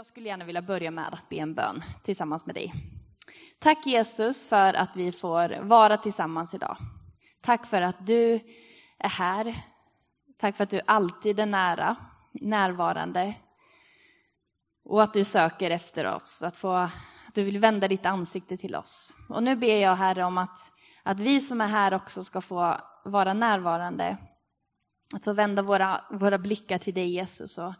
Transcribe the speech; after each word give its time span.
Jag 0.00 0.06
skulle 0.06 0.28
gärna 0.28 0.44
vilja 0.44 0.62
börja 0.62 0.90
med 0.90 1.14
att 1.14 1.28
be 1.28 1.36
en 1.36 1.54
bön 1.54 1.82
tillsammans 2.02 2.46
med 2.46 2.54
dig. 2.54 2.74
Tack 3.58 3.86
Jesus 3.86 4.46
för 4.46 4.74
att 4.74 4.96
vi 4.96 5.12
får 5.12 5.58
vara 5.62 5.96
tillsammans 5.96 6.54
idag. 6.54 6.76
Tack 7.40 7.66
för 7.66 7.82
att 7.82 8.06
du 8.06 8.34
är 8.98 9.08
här. 9.08 9.56
Tack 10.38 10.56
för 10.56 10.64
att 10.64 10.70
du 10.70 10.80
alltid 10.86 11.40
är 11.40 11.46
nära, 11.46 11.96
närvarande. 12.32 13.34
Och 14.84 15.02
att 15.02 15.12
du 15.12 15.24
söker 15.24 15.70
efter 15.70 16.14
oss, 16.14 16.42
att, 16.42 16.56
få, 16.56 16.70
att 16.70 17.34
du 17.34 17.42
vill 17.42 17.58
vända 17.58 17.88
ditt 17.88 18.06
ansikte 18.06 18.56
till 18.56 18.74
oss. 18.74 19.14
Och 19.28 19.42
nu 19.42 19.56
ber 19.56 19.76
jag 19.76 19.96
Herre 19.96 20.24
om 20.24 20.38
att, 20.38 20.72
att 21.02 21.20
vi 21.20 21.40
som 21.40 21.60
är 21.60 21.68
här 21.68 21.94
också 21.94 22.24
ska 22.24 22.40
få 22.40 22.76
vara 23.04 23.34
närvarande. 23.34 24.16
Att 25.14 25.24
få 25.24 25.32
vända 25.32 25.62
våra, 25.62 26.04
våra 26.10 26.38
blickar 26.38 26.78
till 26.78 26.94
dig 26.94 27.08
Jesus 27.08 27.58
och 27.58 27.74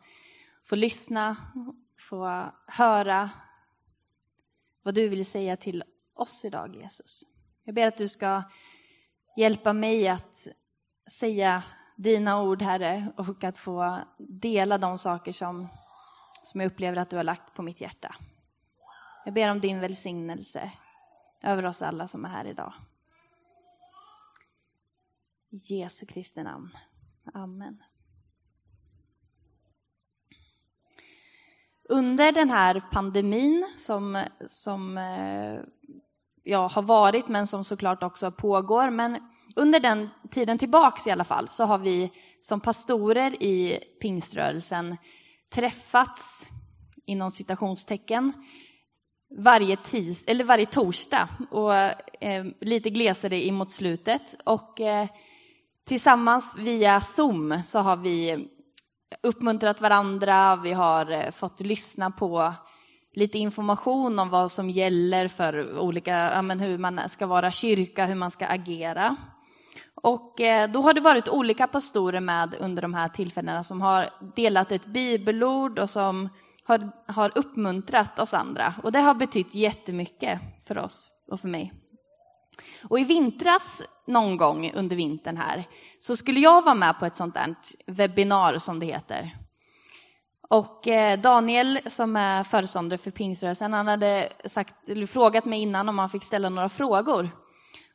få 0.64 0.77
lyssna 0.77 1.37
få 2.11 2.52
höra 2.66 3.30
vad 4.82 4.95
du 4.95 5.09
vill 5.09 5.27
säga 5.27 5.56
till 5.56 5.84
oss 6.14 6.45
idag, 6.45 6.77
Jesus. 6.77 7.24
Jag 7.64 7.74
ber 7.74 7.86
att 7.86 7.96
du 7.96 8.09
ska 8.09 8.42
hjälpa 9.36 9.73
mig 9.73 10.09
att 10.09 10.46
säga 11.10 11.62
dina 11.96 12.42
ord, 12.42 12.62
Herre, 12.62 13.12
och 13.16 13.45
att 13.45 13.59
få 13.59 13.98
dela 14.19 14.78
de 14.78 14.98
saker 14.98 15.33
som, 15.33 15.69
som 16.45 16.60
jag 16.60 16.73
upplever 16.73 16.96
att 16.96 17.10
du 17.10 17.16
har 17.16 17.24
lagt 17.24 17.55
på 17.55 17.62
mitt 17.62 17.80
hjärta. 17.80 18.16
Jag 19.24 19.34
ber 19.34 19.50
om 19.50 19.61
din 19.61 19.80
välsignelse 19.80 20.72
över 21.42 21.66
oss 21.66 21.83
alla 21.83 22.06
som 22.06 22.24
är 22.24 22.28
här 22.28 22.45
idag. 22.45 22.72
I 25.50 25.56
Jesu 25.56 26.06
Kristi 26.06 26.42
namn. 26.42 26.77
Amen. 27.34 27.83
Under 31.90 32.32
den 32.32 32.50
här 32.50 32.82
pandemin 32.92 33.74
som, 33.78 34.24
som 34.46 34.98
eh, 34.98 35.60
ja, 36.42 36.69
har 36.69 36.82
varit, 36.82 37.28
men 37.28 37.47
som 37.47 37.64
såklart 37.64 38.02
också 38.02 38.30
pågår. 38.30 38.91
Men 38.91 39.19
under 39.56 39.80
den 39.80 40.10
tiden 40.30 40.58
tillbaks 40.58 41.06
i 41.06 41.10
alla 41.10 41.24
fall 41.24 41.48
så 41.48 41.64
har 41.64 41.78
vi 41.78 42.10
som 42.41 42.60
pastorer 42.60 43.42
i 43.42 43.78
pingströrelsen 44.00 44.97
träffats, 45.55 46.42
inom 47.06 47.30
citationstecken, 47.30 48.32
varje, 49.38 49.77
tis, 49.77 50.25
eller 50.27 50.44
varje 50.44 50.66
torsdag 50.66 51.28
och 51.50 51.75
eh, 52.22 52.47
lite 52.60 52.91
glesare 52.91 53.52
mot 53.52 53.70
slutet. 53.70 54.36
Och 54.44 54.80
eh, 54.80 55.08
tillsammans 55.86 56.52
via 56.56 57.00
Zoom 57.00 57.62
så 57.64 57.78
har 57.78 57.97
vi 57.97 58.48
uppmuntrat 59.22 59.80
varandra, 59.80 60.56
vi 60.56 60.72
har 60.72 61.11
eh, 61.11 61.30
fått 61.30 61.61
lyssna 61.61 62.11
på 62.11 62.53
lite 63.14 63.39
information 63.39 64.19
om 64.19 64.30
vad 64.30 64.50
som 64.50 64.70
gäller 64.70 65.28
för 65.28 65.78
olika, 65.78 66.33
ja, 66.34 66.42
men 66.42 66.61
hur 66.61 66.78
man 66.78 67.08
ska 67.08 67.27
vara 67.27 67.50
kyrka, 67.50 68.06
hur 68.06 68.14
man 68.14 68.31
ska 68.31 68.47
agera. 68.47 69.16
Och 69.94 70.41
eh, 70.41 70.70
då 70.70 70.81
har 70.81 70.94
det 70.94 71.00
varit 71.00 71.28
olika 71.28 71.66
pastorer 71.66 72.20
med 72.20 72.55
under 72.61 72.83
de 72.83 72.94
här 72.94 73.08
tillfällena 73.08 73.64
som 73.64 73.81
har 73.81 74.11
delat 74.36 74.72
ett 74.72 74.86
bibelord 74.86 75.78
och 75.78 75.91
som 75.91 76.28
har, 76.64 76.91
har 77.06 77.33
uppmuntrat 77.34 78.19
oss 78.19 78.34
andra. 78.34 78.75
Och 78.83 78.92
det 78.92 79.00
har 79.00 79.14
betytt 79.14 79.55
jättemycket 79.55 80.41
för 80.69 80.78
oss 80.78 81.11
och 81.31 81.41
för 81.41 81.48
mig. 81.48 81.72
Och 82.89 83.00
i 83.00 83.05
vintras, 83.05 83.83
någon 84.06 84.36
gång 84.36 84.72
under 84.75 84.97
vintern 84.97 85.36
här, 85.36 85.69
så 85.98 86.16
skulle 86.16 86.41
jag 86.41 86.62
vara 86.62 86.75
med 86.75 86.98
på 86.98 87.06
ett 87.06 87.16
sånt 87.16 87.34
där 87.34 87.55
webbinar 87.86 88.58
som 88.58 88.80
det 88.80 88.86
heter. 88.86 89.36
Och 90.48 90.88
eh, 90.88 91.20
Daniel 91.20 91.78
som 91.86 92.16
är 92.16 92.44
föreståndare 92.44 92.98
för 92.98 93.11
Pingströrelsen, 93.11 93.72
han 93.72 93.86
hade 93.86 94.33
sagt, 94.44 94.88
eller 94.88 95.06
frågat 95.06 95.44
mig 95.44 95.61
innan 95.61 95.88
om 95.88 95.98
han 95.98 96.11
fick 96.11 96.25
ställa 96.25 96.48
några 96.48 96.69
frågor. 96.69 97.31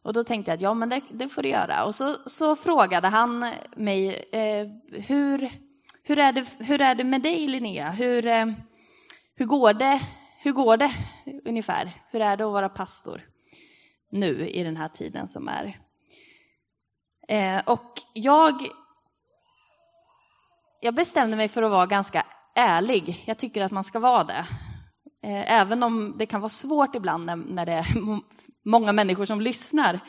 Och 0.04 0.14
då 0.14 0.24
tänkte 0.24 0.52
jag 0.52 0.56
att 0.56 0.62
ja, 0.62 0.74
men 0.74 0.90
det, 0.90 1.02
det 1.10 1.30
får 1.30 1.42
du 1.42 1.50
göra. 1.50 1.86
Och 1.86 1.96
så, 1.96 2.16
så 2.26 2.56
frågade 2.56 3.08
han 3.08 3.52
mig, 3.76 4.26
eh, 4.32 4.68
hur, 5.02 5.50
hur, 6.04 6.20
är 6.20 6.32
det, 6.32 6.46
hur 6.60 6.82
är 6.82 6.96
det 6.96 7.04
med 7.04 7.22
dig 7.22 7.48
Linnea? 7.48 7.92
Hur, 7.92 8.26
eh, 8.28 8.46
hur, 9.36 9.46
går 9.46 9.74
det, 9.74 10.02
hur 10.40 10.52
går 10.52 10.78
det 10.78 10.92
ungefär? 11.46 11.92
Hur 12.12 12.22
är 12.22 12.38
det 12.38 12.46
att 12.46 12.52
vara 12.52 12.70
pastor? 12.70 13.22
Nu 14.16 14.50
i 14.50 14.64
den 14.64 14.78
här 14.78 14.88
tiden 14.88 15.28
som 15.28 15.48
är. 15.48 15.80
Eh, 17.28 17.62
och 17.66 18.02
jag, 18.14 18.68
jag 20.82 20.96
bestämde 20.96 21.38
mig 21.38 21.48
för 21.48 21.64
att 21.64 21.72
vara 21.72 21.86
ganska 21.86 22.26
ärlig. 22.56 23.24
Jag 23.26 23.38
tycker 23.38 23.62
att 23.62 23.72
man 23.72 23.84
ska 23.84 24.00
vara 24.00 24.24
det. 24.24 24.46
Eh, 25.24 25.52
även 25.52 25.84
om 25.84 26.16
det 26.18 26.26
kan 26.26 26.42
vara 26.42 26.50
svårt 26.50 26.96
ibland 26.96 27.26
när, 27.26 27.66
det 27.66 27.72
är 27.72 27.86
många 28.66 28.92
människor 28.92 29.26
som 29.26 29.42
lyssnar. 29.42 30.00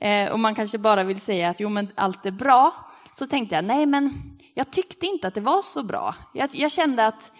Eh, 0.00 0.30
och 0.30 0.40
man 0.40 0.54
kanske 0.54 0.78
bara 0.78 1.04
vill 1.04 1.20
säga 1.20 1.48
att 1.48 1.60
jo, 1.60 1.68
men 1.68 1.88
allt 1.94 2.26
är 2.26 2.30
bra. 2.30 2.90
Så 3.12 3.26
tänkte 3.26 3.54
jag, 3.54 3.64
nej 3.64 3.86
men 3.86 4.12
jag 4.54 4.70
tyckte 4.70 5.06
inte 5.06 5.28
att 5.28 5.34
det 5.34 5.40
var 5.40 5.62
så 5.62 5.82
bra. 5.82 6.14
Jag, 6.34 6.50
jag 6.52 6.72
kände 6.72 7.06
att 7.06 7.32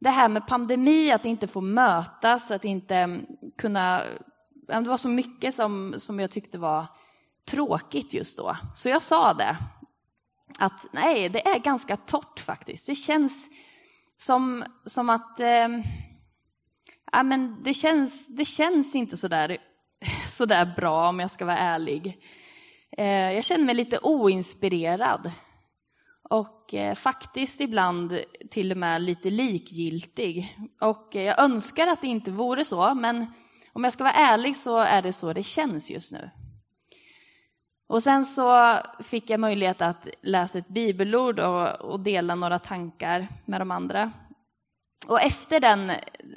det 0.00 0.10
här 0.10 0.28
med 0.28 0.46
pandemi, 0.46 1.12
att 1.12 1.24
inte 1.24 1.46
få 1.46 1.60
mötas, 1.60 2.50
att 2.50 2.64
inte 2.64 3.20
kunna 3.58 4.02
det 4.66 4.80
var 4.80 4.96
så 4.96 5.08
mycket 5.08 5.54
som, 5.54 5.94
som 5.98 6.20
jag 6.20 6.30
tyckte 6.30 6.58
var 6.58 6.86
tråkigt 7.46 8.14
just 8.14 8.36
då. 8.36 8.56
Så 8.74 8.88
jag 8.88 9.02
sa 9.02 9.34
det, 9.34 9.56
att 10.58 10.86
nej, 10.92 11.28
det 11.28 11.48
är 11.48 11.58
ganska 11.58 11.96
torrt 11.96 12.40
faktiskt. 12.40 12.86
Det 12.86 12.94
känns 12.94 13.46
som, 14.22 14.64
som 14.84 15.10
att 15.10 15.40
eh, 15.40 15.68
ja, 17.12 17.22
men 17.22 17.62
det, 17.62 17.74
känns, 17.74 18.26
det 18.26 18.44
känns 18.44 18.94
inte 18.94 19.16
så 19.16 19.28
där, 19.28 19.58
så 20.28 20.44
där 20.44 20.74
bra 20.76 21.08
om 21.08 21.20
jag 21.20 21.30
ska 21.30 21.44
vara 21.44 21.58
ärlig. 21.58 22.18
Eh, 22.98 23.32
jag 23.32 23.44
känner 23.44 23.64
mig 23.64 23.74
lite 23.74 23.98
oinspirerad 24.02 25.32
och 26.30 26.74
eh, 26.74 26.94
faktiskt 26.94 27.60
ibland 27.60 28.18
till 28.50 28.72
och 28.72 28.78
med 28.78 29.02
lite 29.02 29.30
likgiltig. 29.30 30.58
Och 30.80 31.16
eh, 31.16 31.22
jag 31.22 31.40
önskar 31.40 31.86
att 31.86 32.00
det 32.00 32.06
inte 32.06 32.30
vore 32.30 32.64
så, 32.64 32.94
men 32.94 33.26
om 33.72 33.84
jag 33.84 33.92
ska 33.92 34.04
vara 34.04 34.14
ärlig 34.14 34.56
så 34.56 34.78
är 34.78 35.02
det 35.02 35.12
så 35.12 35.32
det 35.32 35.42
känns 35.42 35.90
just 35.90 36.12
nu. 36.12 36.30
Och 37.86 38.02
sen 38.02 38.24
så 38.24 38.76
fick 39.00 39.30
jag 39.30 39.40
möjlighet 39.40 39.82
att 39.82 40.08
läsa 40.22 40.58
ett 40.58 40.68
bibelord 40.68 41.40
och, 41.40 41.80
och 41.80 42.00
dela 42.00 42.34
några 42.34 42.58
tankar 42.58 43.28
med 43.44 43.60
de 43.60 43.70
andra. 43.70 44.12
Och 45.06 45.20
efter 45.20 45.60
den, 45.60 45.92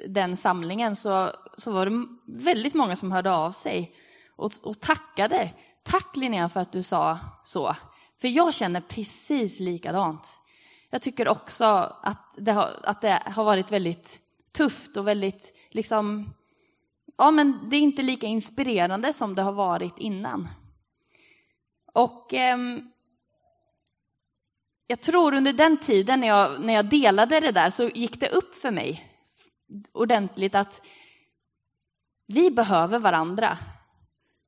den 0.08 0.38
samlingen 0.38 0.96
så, 0.96 1.30
så 1.58 1.72
var 1.72 1.86
det 1.86 2.06
väldigt 2.28 2.74
många 2.74 2.96
som 2.96 3.12
hörde 3.12 3.32
av 3.32 3.52
sig 3.52 3.96
och, 4.36 4.52
och 4.64 4.80
tackade. 4.80 5.50
Tack 5.84 6.16
Linnea 6.16 6.50
för 6.50 6.60
att 6.60 6.72
du 6.72 6.84
sa 6.84 7.20
så. 7.44 7.76
För 8.22 8.28
jag 8.28 8.54
känner 8.54 8.82
precis 8.82 9.60
likadant. 9.60 10.42
Jag 10.90 11.02
tycker 11.02 11.28
också 11.28 11.64
att 12.02 12.34
det 12.38 12.52
har, 12.52 12.70
att 12.84 13.02
det 13.02 13.24
har 13.26 13.44
varit 13.44 13.72
väldigt 13.72 14.20
tufft 14.52 14.98
och 14.98 15.08
väldigt 15.08 15.54
liksom 15.72 16.34
ja, 17.18 17.32
men 17.32 17.70
det 17.70 17.76
är 17.76 17.82
inte 17.82 18.02
lika 18.02 18.28
inspirerande 18.28 19.14
som 19.14 19.36
det 19.36 19.42
har 19.42 19.54
varit 19.54 19.98
innan. 19.98 20.48
Och 21.94 22.34
eh, 22.34 22.58
jag 24.88 25.02
tror 25.02 25.34
under 25.34 25.54
den 25.54 25.78
tiden 25.78 26.20
när 26.20 26.28
jag, 26.28 26.62
när 26.62 26.74
jag 26.74 26.90
delade 26.90 27.40
det 27.40 27.52
där 27.52 27.70
så 27.70 27.84
gick 27.84 28.20
det 28.20 28.30
upp 28.30 28.56
för 28.56 28.72
mig 28.72 29.12
ordentligt 29.92 30.56
att 30.56 30.82
vi 32.28 32.52
behöver 32.52 33.00
varandra. 33.00 33.58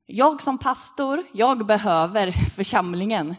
Jag 0.06 0.42
som 0.42 0.58
pastor, 0.58 1.24
jag 1.32 1.66
behöver 1.66 2.32
församlingen. 2.32 3.34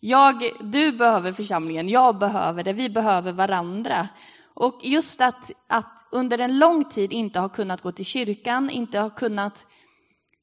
Jag, 0.00 0.50
du 0.60 0.92
behöver 0.92 1.32
församlingen, 1.32 1.88
jag 1.88 2.18
behöver 2.18 2.64
det, 2.64 2.72
vi 2.72 2.90
behöver 2.90 3.32
varandra. 3.32 4.08
Och 4.56 4.80
just 4.82 5.20
att, 5.20 5.50
att 5.66 6.06
under 6.10 6.38
en 6.38 6.58
lång 6.58 6.84
tid 6.84 7.12
inte 7.12 7.40
ha 7.40 7.48
kunnat 7.48 7.82
gå 7.82 7.92
till 7.92 8.04
kyrkan, 8.04 8.70
inte 8.70 8.98
ha 8.98 9.10
kunnat 9.10 9.66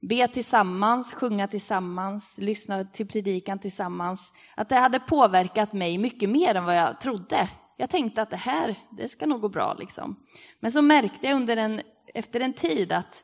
be 0.02 0.28
tillsammans, 0.28 1.14
sjunga 1.14 1.48
tillsammans, 1.48 2.38
lyssna 2.38 2.84
till 2.86 3.08
predikan 3.08 3.60
tillsammans, 3.60 4.32
att 4.56 4.70
det 4.70 4.76
hade 4.76 5.00
påverkat 5.00 5.74
mig 5.74 5.98
mycket 5.98 6.30
mer 6.30 6.56
än 6.56 6.66
vad 6.66 6.78
jag 6.78 7.02
trodde. 7.02 7.50
Jag 7.78 7.90
tänkte 7.90 8.22
att 8.22 8.30
det 8.30 8.38
här, 8.38 8.76
det 8.92 9.08
ska 9.08 9.26
nog 9.26 9.42
gå 9.42 9.50
bra 9.50 9.74
liksom. 9.80 10.16
Men 10.60 10.72
så 10.72 10.82
märkte 10.82 11.28
jag 11.28 11.36
under 11.36 11.58
en, 11.58 11.82
efter 12.14 12.40
en 12.40 12.54
tid 12.54 12.92
att, 12.92 13.24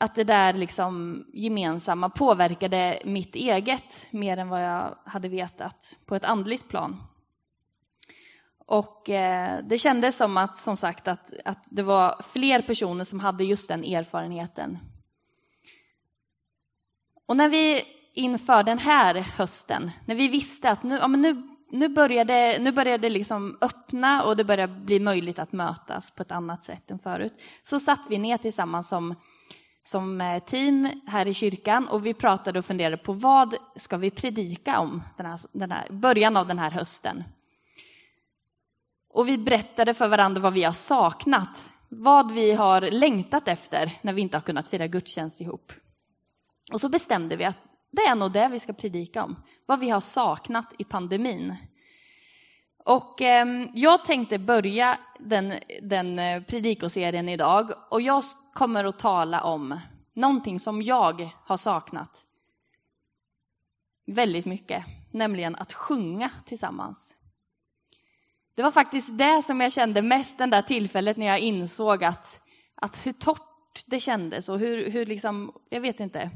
att 0.00 0.14
det 0.14 0.24
där 0.24 0.52
liksom 0.52 1.24
gemensamma 1.32 2.10
påverkade 2.10 3.02
mitt 3.04 3.34
eget 3.34 4.06
mer 4.10 4.36
än 4.36 4.48
vad 4.48 4.64
jag 4.64 4.94
hade 5.04 5.28
vetat 5.28 5.98
på 6.06 6.14
ett 6.14 6.24
andligt 6.24 6.68
plan. 6.68 7.02
Och 8.66 9.10
eh, 9.10 9.64
det 9.64 9.78
kändes 9.78 10.16
som 10.16 10.36
att, 10.36 10.56
som 10.56 10.76
sagt, 10.76 11.08
att, 11.08 11.32
att 11.44 11.64
det 11.70 11.82
var 11.82 12.22
fler 12.32 12.62
personer 12.62 13.04
som 13.04 13.20
hade 13.20 13.44
just 13.44 13.68
den 13.68 13.84
erfarenheten. 13.84 14.78
Och 17.26 17.36
när 17.36 17.48
vi 17.48 17.82
inför 18.14 18.62
den 18.62 18.78
här 18.78 19.14
hösten, 19.14 19.90
när 20.06 20.14
vi 20.14 20.28
visste 20.28 20.70
att 20.70 20.82
nu, 20.82 20.96
ja, 20.96 21.08
men 21.08 21.22
nu 21.22 21.54
nu 21.74 21.88
börjar 21.88 22.24
det, 22.24 22.58
nu 22.58 22.72
började 22.72 23.08
det 23.08 23.10
liksom 23.10 23.58
öppna 23.60 24.24
och 24.24 24.36
det 24.36 24.44
börjar 24.44 24.66
bli 24.66 25.00
möjligt 25.00 25.38
att 25.38 25.52
mötas 25.52 26.10
på 26.10 26.22
ett 26.22 26.32
annat 26.32 26.64
sätt 26.64 26.90
än 26.90 26.98
förut. 26.98 27.32
Så 27.62 27.78
satt 27.78 28.06
vi 28.08 28.18
ner 28.18 28.36
tillsammans 28.36 28.88
som, 28.88 29.14
som 29.82 30.20
eh, 30.20 30.42
team 30.42 30.88
här 31.06 31.26
i 31.26 31.34
kyrkan 31.34 31.88
och 31.88 32.06
vi 32.06 32.14
pratade 32.14 32.58
och 32.58 32.64
funderade 32.64 32.96
på 32.96 33.12
vad 33.12 33.54
ska 33.76 33.96
vi 33.96 34.10
predika 34.10 34.80
om 34.80 35.02
den 35.16 35.26
här, 35.26 35.40
den 35.52 35.70
här 35.70 35.88
början 35.90 36.36
av 36.36 36.46
den 36.46 36.58
här 36.58 36.70
hösten. 36.70 37.24
Och 39.14 39.28
vi 39.28 39.38
berättade 39.38 39.94
för 39.94 40.08
varandra 40.08 40.40
vad 40.40 40.52
vi 40.52 40.64
har 40.64 40.72
saknat, 40.72 41.72
vad 41.88 42.32
vi 42.32 42.52
har 42.52 42.80
längtat 42.80 43.48
efter 43.48 43.98
när 44.02 44.12
vi 44.12 44.22
inte 44.22 44.36
har 44.36 44.42
kunnat 44.42 44.68
fira 44.68 44.86
gudstjänst 44.86 45.40
ihop. 45.40 45.72
Och 46.72 46.80
så 46.80 46.88
bestämde 46.88 47.36
vi 47.36 47.44
att 47.44 47.58
det 47.90 48.02
är 48.02 48.14
nog 48.14 48.32
det 48.32 48.48
vi 48.48 48.60
ska 48.60 48.72
predika 48.72 49.24
om, 49.24 49.42
vad 49.66 49.80
vi 49.80 49.90
har 49.90 50.00
saknat 50.00 50.72
i 50.78 50.84
pandemin. 50.84 51.56
Och 52.84 53.22
eh, 53.22 53.46
jag 53.74 54.04
tänkte 54.04 54.38
börja 54.38 54.98
den, 55.18 55.54
den 55.82 56.18
eh, 56.18 56.42
predikoserien 56.42 57.28
idag 57.28 57.70
och 57.90 58.00
jag 58.00 58.22
kommer 58.54 58.84
att 58.84 58.98
tala 58.98 59.42
om 59.42 59.80
någonting 60.14 60.60
som 60.60 60.82
jag 60.82 61.30
har 61.44 61.56
saknat 61.56 62.24
väldigt 64.06 64.46
mycket, 64.46 64.84
nämligen 65.10 65.56
att 65.56 65.72
sjunga 65.72 66.30
tillsammans. 66.46 67.14
Det 68.54 68.62
var 68.62 68.70
faktiskt 68.70 69.18
det 69.18 69.42
som 69.42 69.60
jag 69.60 69.72
kände 69.72 70.02
mest 70.02 70.38
den 70.38 70.50
där 70.50 70.62
tillfället 70.62 71.16
när 71.16 71.26
jag 71.26 71.38
insåg 71.38 72.04
att, 72.04 72.40
att 72.74 73.06
hur 73.06 73.12
torrt 73.12 73.84
det 73.86 74.00
kändes 74.00 74.48
och 74.48 74.58
hur, 74.58 74.90
hur 74.90 75.06
liksom, 75.06 75.52
jag 75.68 75.80
vet 75.80 76.00
inte, 76.00 76.30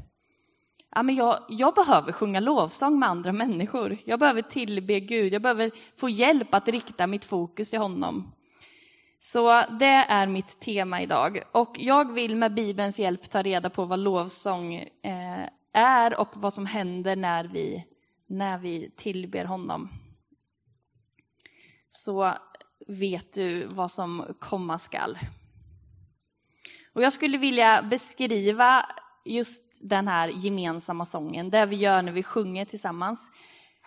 ja, 0.95 1.03
men 1.03 1.15
jag, 1.15 1.39
jag 1.49 1.75
behöver 1.75 2.11
sjunga 2.11 2.39
lovsång 2.39 2.99
med 2.99 3.09
andra 3.09 3.31
människor. 3.31 3.97
Jag 4.05 4.19
behöver 4.19 4.41
tillbe 4.41 4.99
Gud, 4.99 5.33
jag 5.33 5.41
behöver 5.41 5.71
få 5.97 6.09
hjälp 6.09 6.53
att 6.53 6.67
rikta 6.67 7.07
mitt 7.07 7.25
fokus 7.25 7.69
till 7.69 7.79
honom. 7.79 8.31
Så 9.19 9.61
det 9.79 10.05
är 10.09 10.27
mitt 10.27 10.59
tema 10.59 11.01
idag. 11.01 11.41
Och 11.51 11.75
jag 11.79 12.13
vill 12.13 12.35
med 12.35 12.53
Bibelns 12.53 12.99
hjälp 12.99 13.29
ta 13.29 13.41
reda 13.41 13.69
på 13.69 13.85
vad 13.85 13.99
lovsång 13.99 14.75
eh, 14.75 15.49
är 15.73 16.19
och 16.19 16.29
vad 16.33 16.53
som 16.53 16.65
händer 16.65 17.15
när 17.15 17.43
vi, 17.43 17.85
när 18.27 18.57
vi 18.57 18.91
tillber 18.95 19.45
honom. 19.45 19.89
Så 21.89 22.33
vet 22.87 23.33
du 23.33 23.65
vad 23.65 23.91
som 23.91 24.35
komma 24.39 24.79
skall. 24.79 25.19
Och 26.93 27.03
jag 27.03 27.13
skulle 27.13 27.37
vilja 27.37 27.81
beskriva 27.81 28.85
just 29.25 29.79
den 29.81 30.07
här 30.07 30.27
gemensamma 30.27 31.05
sången, 31.05 31.49
det 31.49 31.65
vi 31.65 31.75
gör 31.75 32.01
när 32.01 32.11
vi 32.11 32.23
sjunger 32.23 32.65
tillsammans, 32.65 33.19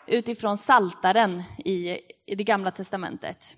utifrån 0.06 0.58
Saltaren 0.58 1.42
i, 1.64 1.98
i 2.26 2.34
det 2.34 2.44
gamla 2.44 2.70
testamentet. 2.70 3.56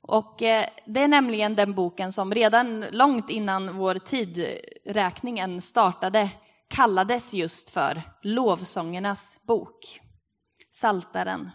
Och 0.00 0.42
eh, 0.42 0.66
det 0.86 1.00
är 1.00 1.08
nämligen 1.08 1.54
den 1.54 1.74
boken 1.74 2.12
som 2.12 2.34
redan 2.34 2.84
långt 2.90 3.30
innan 3.30 3.76
vår 3.76 3.94
tidräkningen 3.94 5.60
startade 5.60 6.30
kallades 6.68 7.34
just 7.34 7.70
för 7.70 8.02
lovsångernas 8.22 9.38
bok, 9.46 10.00
Saltaren. 10.72 11.50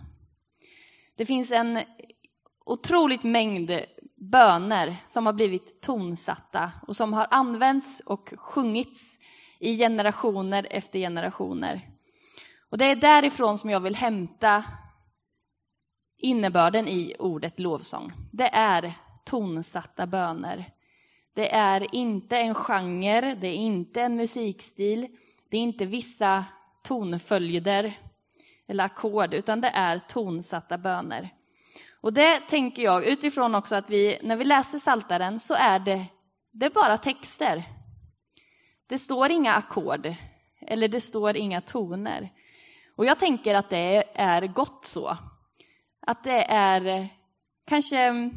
Det 1.17 1.25
finns 1.25 1.51
en 1.51 1.79
otroligt 2.67 3.23
mängd 3.23 3.81
böner 4.15 4.95
som 5.07 5.25
har 5.25 5.33
blivit 5.33 5.81
tonsatta 5.81 6.71
och 6.87 6.95
som 6.95 7.13
har 7.13 7.27
använts 7.31 8.01
och 8.05 8.33
sjungits 8.37 9.17
i 9.59 9.77
generationer 9.77 10.67
efter 10.69 10.99
generationer. 10.99 11.81
Och 12.69 12.77
det 12.77 12.85
är 12.85 12.95
därifrån 12.95 13.57
som 13.57 13.69
jag 13.69 13.79
vill 13.79 13.95
hämta 13.95 14.63
innebörden 16.17 16.87
i 16.87 17.15
ordet 17.19 17.59
lovsång. 17.59 18.11
Det 18.31 18.49
är 18.53 18.93
tonsatta 19.25 20.07
böner. 20.07 20.71
Det 21.33 21.53
är 21.53 21.95
inte 21.95 22.37
en 22.37 22.55
genre, 22.55 23.35
det 23.35 23.47
är 23.47 23.55
inte 23.55 24.01
en 24.01 24.15
musikstil, 24.15 25.07
det 25.49 25.57
är 25.57 25.61
inte 25.61 25.85
vissa 25.85 26.45
tonföljder 26.83 27.93
eller 28.67 28.83
ackord, 28.83 29.33
utan 29.33 29.61
det 29.61 29.67
är 29.69 29.99
tonsatta 29.99 30.77
böner. 30.77 31.36
Och 32.01 32.13
det 32.13 32.39
tänker 32.39 32.83
jag 32.83 33.05
utifrån 33.05 33.55
också 33.55 33.75
att 33.75 33.89
vi, 33.89 34.19
när 34.23 34.35
vi 34.35 34.45
läser 34.45 34.77
Saltaren 34.77 35.39
så 35.39 35.53
är 35.53 35.79
det, 35.79 36.05
det 36.51 36.65
är 36.65 36.69
bara 36.69 36.97
texter. 36.97 37.63
Det 38.87 38.97
står 38.97 39.31
inga 39.31 39.53
ackord 39.53 40.13
eller 40.61 40.87
det 40.87 41.01
står 41.01 41.37
inga 41.37 41.61
toner. 41.61 42.29
Och 42.95 43.05
jag 43.05 43.19
tänker 43.19 43.55
att 43.55 43.69
det 43.69 44.03
är 44.15 44.47
gott 44.47 44.85
så. 44.85 45.17
Att 46.01 46.23
det 46.23 46.43
är 46.43 47.07
kanske 47.67 48.31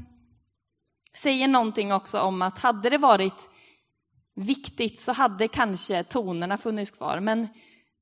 säger 1.16 1.48
någonting 1.48 1.92
också 1.92 2.20
om 2.20 2.42
att 2.42 2.58
hade 2.58 2.90
det 2.90 2.98
varit 2.98 3.50
viktigt 4.34 5.00
så 5.00 5.12
hade 5.12 5.48
kanske 5.48 6.04
tonerna 6.04 6.56
funnits 6.56 6.90
kvar. 6.90 7.20
Men 7.20 7.48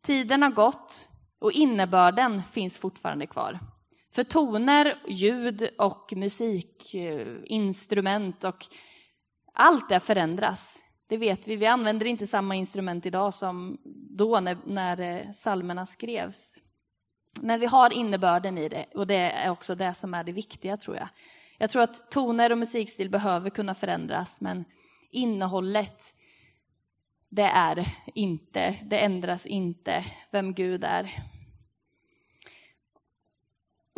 tiden 0.03 0.43
har 0.43 0.51
gått 0.51 1.09
och 1.39 1.53
innebörden 1.53 2.43
finns 2.53 2.79
fortfarande 2.79 3.27
kvar. 3.27 3.59
För 4.11 4.23
toner, 4.23 5.03
ljud 5.09 5.71
och 5.79 6.13
musikinstrument 6.17 8.45
och 8.45 8.67
allt 9.53 9.89
det 9.89 10.01
förändras. 10.01 10.79
Det 11.07 11.17
vet 11.17 11.49
vi. 11.49 11.57
Vi 11.57 11.67
använder 11.67 12.07
inte 12.07 12.27
samma 12.27 12.55
instrument 12.55 13.07
idag 13.07 13.35
som 13.35 13.79
då 14.11 14.41
när, 14.41 14.59
när 14.67 15.01
eh, 15.01 15.33
salmerna 15.33 15.87
skrevs. 15.87 16.59
Men 17.41 17.61
vi 17.61 17.67
har 17.67 17.93
innebörden 17.93 18.59
i 18.59 18.69
det 18.69 18.87
och 18.95 19.07
det 19.07 19.31
är 19.31 19.51
också 19.51 19.75
det 19.75 19.95
som 19.95 20.15
är 20.15 20.25
det 20.25 20.33
viktiga 20.33 20.77
tror 20.77 20.97
jag. 20.97 21.09
Jag 21.59 21.71
tror 21.71 21.83
att 21.83 22.11
toner 22.11 22.53
och 22.53 22.59
musikstil 22.59 23.11
behöver 23.11 23.51
kunna 23.51 23.75
förändras 23.75 24.41
men 24.41 24.65
innehållet 25.11 26.15
det 27.29 27.43
är 27.43 27.89
inte, 28.15 28.77
det 28.85 28.99
ändras 28.99 29.47
inte 29.47 30.05
vem 30.31 30.55
Gud 30.55 30.85
är. 30.85 31.25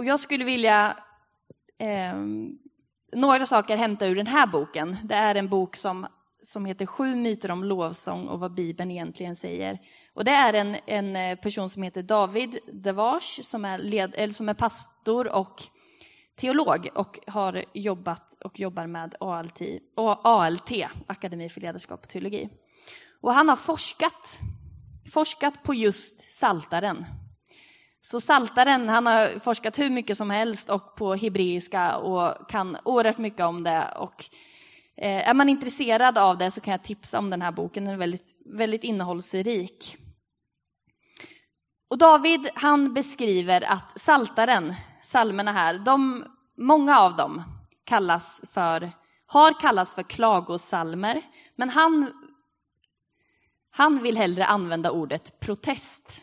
Och 0.00 0.06
jag 0.06 0.20
skulle 0.20 0.44
vilja 0.44 0.96
eh, 1.78 2.14
några 3.12 3.46
saker 3.46 3.76
hämta 3.76 4.06
ur 4.06 4.16
den 4.16 4.26
här 4.26 4.46
boken. 4.46 4.96
Det 5.04 5.14
är 5.14 5.34
en 5.34 5.48
bok 5.48 5.76
som 5.76 6.06
som 6.42 6.64
heter 6.64 6.86
Sju 6.86 7.14
myter 7.14 7.50
om 7.50 7.64
lovsång 7.64 8.28
och 8.28 8.40
vad 8.40 8.54
Bibeln 8.54 8.90
egentligen 8.90 9.36
säger. 9.36 9.78
Och 10.14 10.24
det 10.24 10.30
är 10.30 10.52
en, 10.52 10.76
en 10.86 11.16
eh, 11.16 11.38
person 11.38 11.68
som 11.68 11.82
heter 11.82 12.02
David 12.02 12.58
Devage 12.72 13.40
som 13.42 13.64
är, 13.64 13.78
led, 13.78 14.14
eller 14.16 14.32
som 14.32 14.48
är 14.48 14.54
pastor 14.54 15.36
och 15.36 15.62
teolog 16.36 16.88
och 16.94 17.18
har 17.26 17.64
jobbat 17.74 18.36
och 18.44 18.60
jobbar 18.60 18.86
med 18.86 19.14
ALT, 19.20 19.60
ALT, 19.96 20.70
Akademi 21.06 21.48
för 21.48 21.60
ledarskap 21.60 22.02
och 22.02 22.08
teologi. 22.08 22.48
Och 23.20 23.32
han 23.32 23.48
har 23.48 23.56
forskat, 23.56 24.40
forskat 25.12 25.62
på 25.62 25.74
just 25.74 26.34
saltaren. 26.34 27.04
Så 28.02 28.20
saltaren, 28.20 28.88
han 28.88 29.06
har 29.06 29.38
forskat 29.38 29.78
hur 29.78 29.90
mycket 29.90 30.16
som 30.16 30.30
helst 30.30 30.70
och 30.70 30.96
på 30.96 31.14
hebreiska 31.14 31.96
och 31.96 32.50
kan 32.50 32.76
oerhört 32.84 33.18
mycket 33.18 33.44
om 33.44 33.62
det. 33.62 33.94
Och 33.96 34.24
eh, 34.96 35.28
är 35.28 35.34
man 35.34 35.48
intresserad 35.48 36.18
av 36.18 36.38
det 36.38 36.50
så 36.50 36.60
kan 36.60 36.72
jag 36.72 36.82
tipsa 36.82 37.18
om 37.18 37.30
den 37.30 37.42
här 37.42 37.52
boken, 37.52 37.84
den 37.84 37.94
är 37.94 37.98
väldigt, 37.98 38.34
väldigt 38.46 38.84
innehållsrik. 38.84 39.96
Och 41.90 41.98
David 41.98 42.48
han 42.54 42.94
beskriver 42.94 43.60
att 43.72 44.00
saltaren, 44.00 44.74
salmerna 45.04 45.52
här, 45.52 45.78
de, 45.78 46.24
många 46.56 46.98
av 46.98 47.16
dem 47.16 47.42
kallas 47.84 48.40
för, 48.52 48.92
har 49.26 49.60
kallats 49.60 49.92
för 49.92 50.02
klagosalmer, 50.02 51.22
men 51.56 51.70
han, 51.70 52.12
han 53.70 54.02
vill 54.02 54.16
hellre 54.16 54.44
använda 54.44 54.90
ordet 54.90 55.40
protest, 55.40 56.22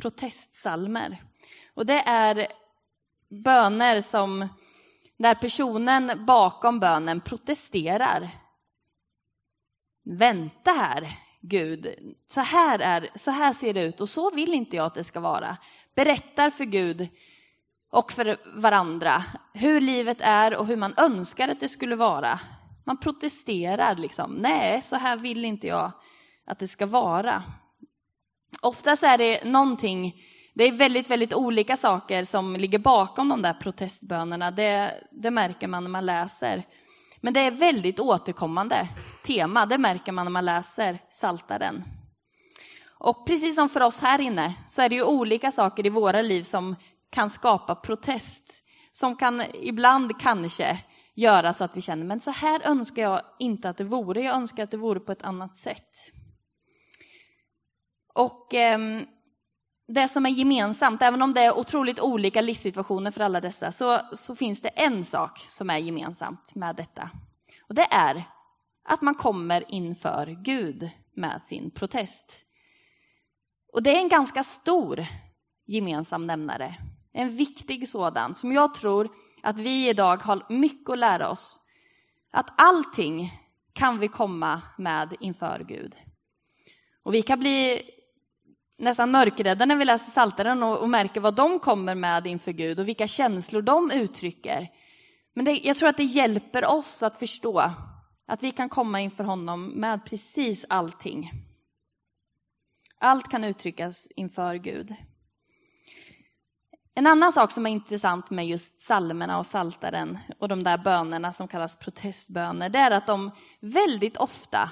protestsalmer. 0.00 1.22
Och 1.74 1.86
det 1.86 2.02
är 2.06 2.46
böner 3.44 4.00
som 4.00 4.48
där 5.16 5.34
personen 5.34 6.24
bakom 6.26 6.80
bönen 6.80 7.20
protesterar. 7.20 8.30
Vänta 10.04 10.70
här, 10.70 11.18
Gud. 11.40 12.14
Så 12.26 12.40
här, 12.40 12.78
är, 12.78 13.10
så 13.14 13.30
här 13.30 13.52
ser 13.52 13.74
det 13.74 13.82
ut 13.82 14.00
och 14.00 14.08
så 14.08 14.30
vill 14.30 14.54
inte 14.54 14.76
jag 14.76 14.86
att 14.86 14.94
det 14.94 15.04
ska 15.04 15.20
vara. 15.20 15.56
Berättar 15.94 16.50
för 16.50 16.64
Gud 16.64 17.08
och 17.90 18.12
för 18.12 18.36
varandra 18.60 19.24
hur 19.54 19.80
livet 19.80 20.18
är 20.20 20.56
och 20.56 20.66
hur 20.66 20.76
man 20.76 20.94
önskar 20.96 21.48
att 21.48 21.60
det 21.60 21.68
skulle 21.68 21.96
vara. 21.96 22.40
Man 22.84 23.00
protesterar 23.00 23.96
liksom. 23.96 24.32
Nej, 24.32 24.82
så 24.82 24.96
här 24.96 25.16
vill 25.16 25.44
inte 25.44 25.66
jag 25.66 25.92
att 26.46 26.58
det 26.58 26.68
ska 26.68 26.86
vara. 26.86 27.42
Oftast 28.60 29.02
är 29.02 29.18
det 29.18 29.44
någonting 29.44 30.14
det 30.54 30.64
är 30.64 30.72
väldigt, 30.72 31.10
väldigt 31.10 31.34
olika 31.34 31.76
saker 31.76 32.24
som 32.24 32.56
ligger 32.56 32.78
bakom 32.78 33.28
de 33.28 33.42
där 33.42 33.52
protestbönerna. 33.52 34.50
Det, 34.50 34.94
det 35.10 35.30
märker 35.30 35.68
man 35.68 35.84
när 35.84 35.90
man 35.90 36.06
läser. 36.06 36.66
Men 37.20 37.32
det 37.32 37.40
är 37.40 37.50
väldigt 37.50 38.00
återkommande 38.00 38.88
tema, 39.26 39.66
det 39.66 39.78
märker 39.78 40.12
man 40.12 40.26
när 40.26 40.30
man 40.30 40.44
läser 40.44 40.98
Saltaren. 41.10 41.84
Och 42.98 43.26
precis 43.26 43.54
som 43.54 43.68
för 43.68 43.82
oss 43.82 44.00
här 44.00 44.20
inne 44.20 44.54
så 44.66 44.82
är 44.82 44.88
det 44.88 44.94
ju 44.94 45.04
olika 45.04 45.50
saker 45.50 45.86
i 45.86 45.88
våra 45.88 46.22
liv 46.22 46.42
som 46.42 46.76
kan 47.10 47.30
skapa 47.30 47.74
protest. 47.74 48.44
Som 48.92 49.16
kan 49.16 49.42
ibland 49.62 50.20
kanske 50.20 50.78
göra 51.14 51.52
så 51.52 51.64
att 51.64 51.76
vi 51.76 51.80
känner, 51.80 52.04
men 52.04 52.20
så 52.20 52.30
här 52.30 52.60
önskar 52.64 53.02
jag 53.02 53.20
inte 53.38 53.68
att 53.68 53.76
det 53.76 53.84
vore. 53.84 54.22
Jag 54.22 54.36
önskar 54.36 54.64
att 54.64 54.70
det 54.70 54.76
vore 54.76 55.00
på 55.00 55.12
ett 55.12 55.22
annat 55.22 55.56
sätt. 55.56 56.12
Och 58.12 58.54
eh, 58.54 58.78
det 59.88 60.08
som 60.08 60.26
är 60.26 60.30
gemensamt, 60.30 61.02
även 61.02 61.22
om 61.22 61.34
det 61.34 61.40
är 61.40 61.58
otroligt 61.58 62.00
olika 62.00 62.40
livssituationer 62.40 63.10
för 63.10 63.20
alla 63.20 63.40
dessa, 63.40 63.72
så, 63.72 63.98
så 64.12 64.34
finns 64.34 64.60
det 64.60 64.68
en 64.68 65.04
sak 65.04 65.38
som 65.48 65.70
är 65.70 65.78
gemensamt 65.78 66.54
med 66.54 66.76
detta. 66.76 67.10
Och 67.68 67.74
det 67.74 67.86
är 67.90 68.24
att 68.84 69.02
man 69.02 69.14
kommer 69.14 69.64
inför 69.72 70.26
Gud 70.42 70.90
med 71.14 71.42
sin 71.42 71.70
protest. 71.70 72.32
Och 73.72 73.82
det 73.82 73.96
är 73.96 73.98
en 73.98 74.08
ganska 74.08 74.44
stor 74.44 75.06
gemensam 75.66 76.26
nämnare. 76.26 76.74
En 77.12 77.30
viktig 77.30 77.88
sådan 77.88 78.34
som 78.34 78.52
jag 78.52 78.74
tror 78.74 79.08
att 79.42 79.58
vi 79.58 79.88
idag 79.88 80.16
har 80.16 80.46
mycket 80.48 80.90
att 80.90 80.98
lära 80.98 81.30
oss. 81.30 81.60
Att 82.32 82.50
allting 82.56 83.32
kan 83.72 83.98
vi 83.98 84.08
komma 84.08 84.62
med 84.78 85.16
inför 85.20 85.64
Gud. 85.68 85.94
Och 87.02 87.14
vi 87.14 87.22
kan 87.22 87.40
bli 87.40 87.82
nästan 88.80 89.10
mörkrädda 89.10 89.66
när 89.66 89.76
vi 89.76 89.84
läser 89.84 90.10
Psaltaren 90.10 90.62
och, 90.62 90.78
och, 90.78 90.90
märker 90.90 91.20
vad 91.20 91.34
de 91.34 91.58
kommer 91.58 91.94
med 91.94 92.26
inför 92.26 92.52
Gud 92.52 92.80
och 92.80 92.88
vilka 92.88 93.06
känslor 93.06 93.62
de 93.62 93.90
uttrycker. 93.90 94.68
Men 95.34 95.44
det, 95.44 95.52
jag 95.52 95.76
tror 95.76 95.88
att 95.88 95.96
det 95.96 96.04
hjälper 96.04 96.64
oss 96.64 97.02
att 97.02 97.16
förstå 97.16 97.72
att 98.26 98.42
vi 98.42 98.50
kan 98.50 98.68
komma 98.68 99.00
inför 99.00 99.24
honom 99.24 99.66
med 99.66 100.04
precis 100.04 100.64
allting. 100.68 101.30
Allt 102.98 103.30
kan 103.30 103.44
uttryckas 103.44 104.08
inför 104.16 104.54
Gud. 104.54 104.94
En 106.94 107.06
annan 107.06 107.32
sak 107.32 107.52
som 107.52 107.66
är 107.66 107.70
intressant 107.70 108.30
med 108.30 108.46
just 108.46 108.78
psalmerna 108.78 109.38
och 109.38 109.46
saltaren 109.46 110.18
och 110.38 110.48
de 110.48 110.62
där 110.64 110.78
bönerna 110.78 111.32
som 111.32 111.48
kallas 111.48 111.76
protestböner, 111.76 112.68
det 112.68 112.78
är 112.78 112.90
att 112.90 113.06
de 113.06 113.30
väldigt 113.60 114.16
ofta, 114.16 114.70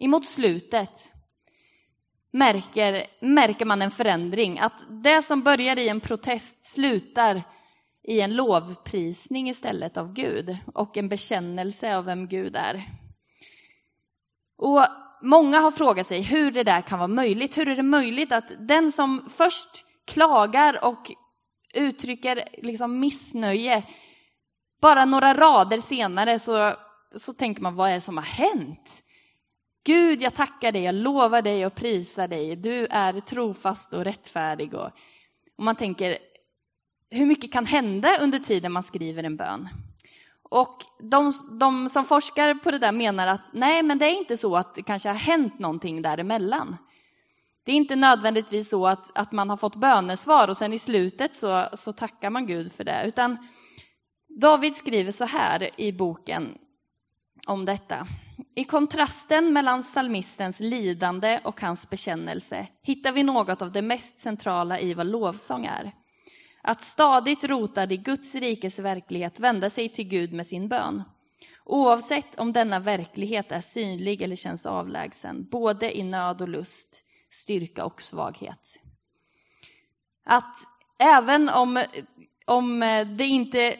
emot 0.00 0.26
slutet, 0.26 1.12
märker, 2.30 3.06
märker 3.20 3.64
man 3.64 3.82
en 3.82 3.90
förändring. 3.90 4.58
Att 4.58 4.86
det 4.88 5.22
som 5.22 5.42
börjar 5.42 5.78
i 5.78 5.88
en 5.88 6.00
protest 6.00 6.64
slutar 6.64 7.42
i 8.02 8.20
en 8.20 8.36
lovprisning 8.36 9.48
istället 9.48 9.96
av 9.96 10.12
Gud 10.12 10.56
och 10.74 10.96
en 10.96 11.08
bekännelse 11.08 11.96
av 11.96 12.04
vem 12.04 12.28
Gud 12.28 12.56
är. 12.56 12.84
Och 14.58 14.86
Många 15.22 15.60
har 15.60 15.70
frågat 15.70 16.06
sig 16.06 16.22
hur 16.22 16.50
det 16.50 16.62
där 16.62 16.80
kan 16.80 16.98
vara 16.98 17.08
möjligt. 17.08 17.58
Hur 17.58 17.68
är 17.68 17.76
det 17.76 17.82
möjligt 17.82 18.32
att 18.32 18.52
den 18.58 18.92
som 18.92 19.28
först 19.36 19.84
klagar 20.06 20.84
och 20.84 21.10
uttrycker 21.74 22.44
liksom 22.62 23.00
missnöje, 23.00 23.82
bara 24.80 25.04
några 25.04 25.34
rader 25.34 25.78
senare 25.78 26.38
så, 26.38 26.72
så 27.14 27.32
tänker 27.32 27.62
man, 27.62 27.74
vad 27.74 27.90
är 27.90 27.94
det 27.94 28.00
som 28.00 28.16
har 28.16 28.24
hänt? 28.24 29.02
Gud, 29.84 30.22
jag 30.22 30.34
tackar 30.34 30.72
dig, 30.72 30.82
jag 30.82 30.94
lovar 30.94 31.42
dig 31.42 31.66
och 31.66 31.74
prisar 31.74 32.28
dig. 32.28 32.56
Du 32.56 32.86
är 32.90 33.20
trofast 33.20 33.92
och 33.92 34.04
rättfärdig. 34.04 34.74
Och, 34.74 34.90
och 35.56 35.64
man 35.64 35.76
tänker, 35.76 36.18
hur 37.10 37.26
mycket 37.26 37.52
kan 37.52 37.66
hända 37.66 38.18
under 38.20 38.38
tiden 38.38 38.72
man 38.72 38.82
skriver 38.82 39.22
en 39.22 39.36
bön? 39.36 39.68
Och 40.42 40.82
de, 40.98 41.32
de, 41.60 41.88
som 41.88 42.04
forskar 42.04 42.54
på 42.54 42.70
det 42.70 42.78
där 42.78 42.92
menar 42.92 43.26
att 43.26 43.40
nej, 43.52 43.82
men 43.82 43.98
det 43.98 44.04
är 44.06 44.18
inte 44.18 44.36
så 44.36 44.56
att 44.56 44.74
det 44.74 44.82
kanske 44.82 45.08
har 45.08 45.16
hänt 45.16 45.58
någonting 45.58 46.02
däremellan. 46.02 46.76
Det 47.64 47.72
är 47.72 47.76
inte 47.76 47.96
nödvändigtvis 47.96 48.68
så 48.68 48.86
att, 48.86 49.18
att 49.18 49.32
man 49.32 49.50
har 49.50 49.56
fått 49.56 49.76
bönesvar 49.76 50.48
och 50.48 50.56
sen 50.56 50.72
i 50.72 50.78
slutet 50.78 51.34
så, 51.34 51.64
så 51.74 51.92
tackar 51.92 52.30
man 52.30 52.46
Gud 52.46 52.72
för 52.72 52.84
det. 52.84 53.02
Utan 53.06 53.36
David 54.40 54.74
skriver 54.76 55.12
så 55.12 55.24
här 55.24 55.80
i 55.80 55.92
boken 55.92 56.58
om 57.50 57.64
detta. 57.64 58.06
I 58.54 58.64
kontrasten 58.64 59.52
mellan 59.52 59.82
psalmistens 59.82 60.60
lidande 60.60 61.40
och 61.44 61.60
hans 61.60 61.90
bekännelse 61.90 62.66
hittar 62.82 63.12
vi 63.12 63.22
något 63.22 63.62
av 63.62 63.72
det 63.72 63.82
mest 63.82 64.18
centrala 64.18 64.80
i 64.80 64.94
vad 64.94 65.06
lovsång 65.06 65.66
är. 65.66 65.92
Att 66.62 66.84
stadigt 66.84 67.44
rotad 67.44 67.92
i 67.92 67.96
Guds 67.96 68.34
rikes 68.34 68.78
verklighet 68.78 69.40
vända 69.40 69.70
sig 69.70 69.88
till 69.88 70.08
Gud 70.08 70.32
med 70.32 70.46
sin 70.46 70.68
bön. 70.68 71.02
Oavsett 71.64 72.40
om 72.40 72.52
denna 72.52 72.78
verklighet 72.78 73.52
är 73.52 73.60
synlig 73.60 74.22
eller 74.22 74.36
känns 74.36 74.66
avlägsen, 74.66 75.48
både 75.50 75.98
i 75.98 76.02
nöd 76.02 76.42
och 76.42 76.48
lust, 76.48 77.02
styrka 77.30 77.84
och 77.84 78.02
svaghet. 78.02 78.82
Att 80.24 80.56
även 80.98 81.48
om, 81.48 81.84
om 82.46 82.80
det 83.16 83.26
inte 83.26 83.76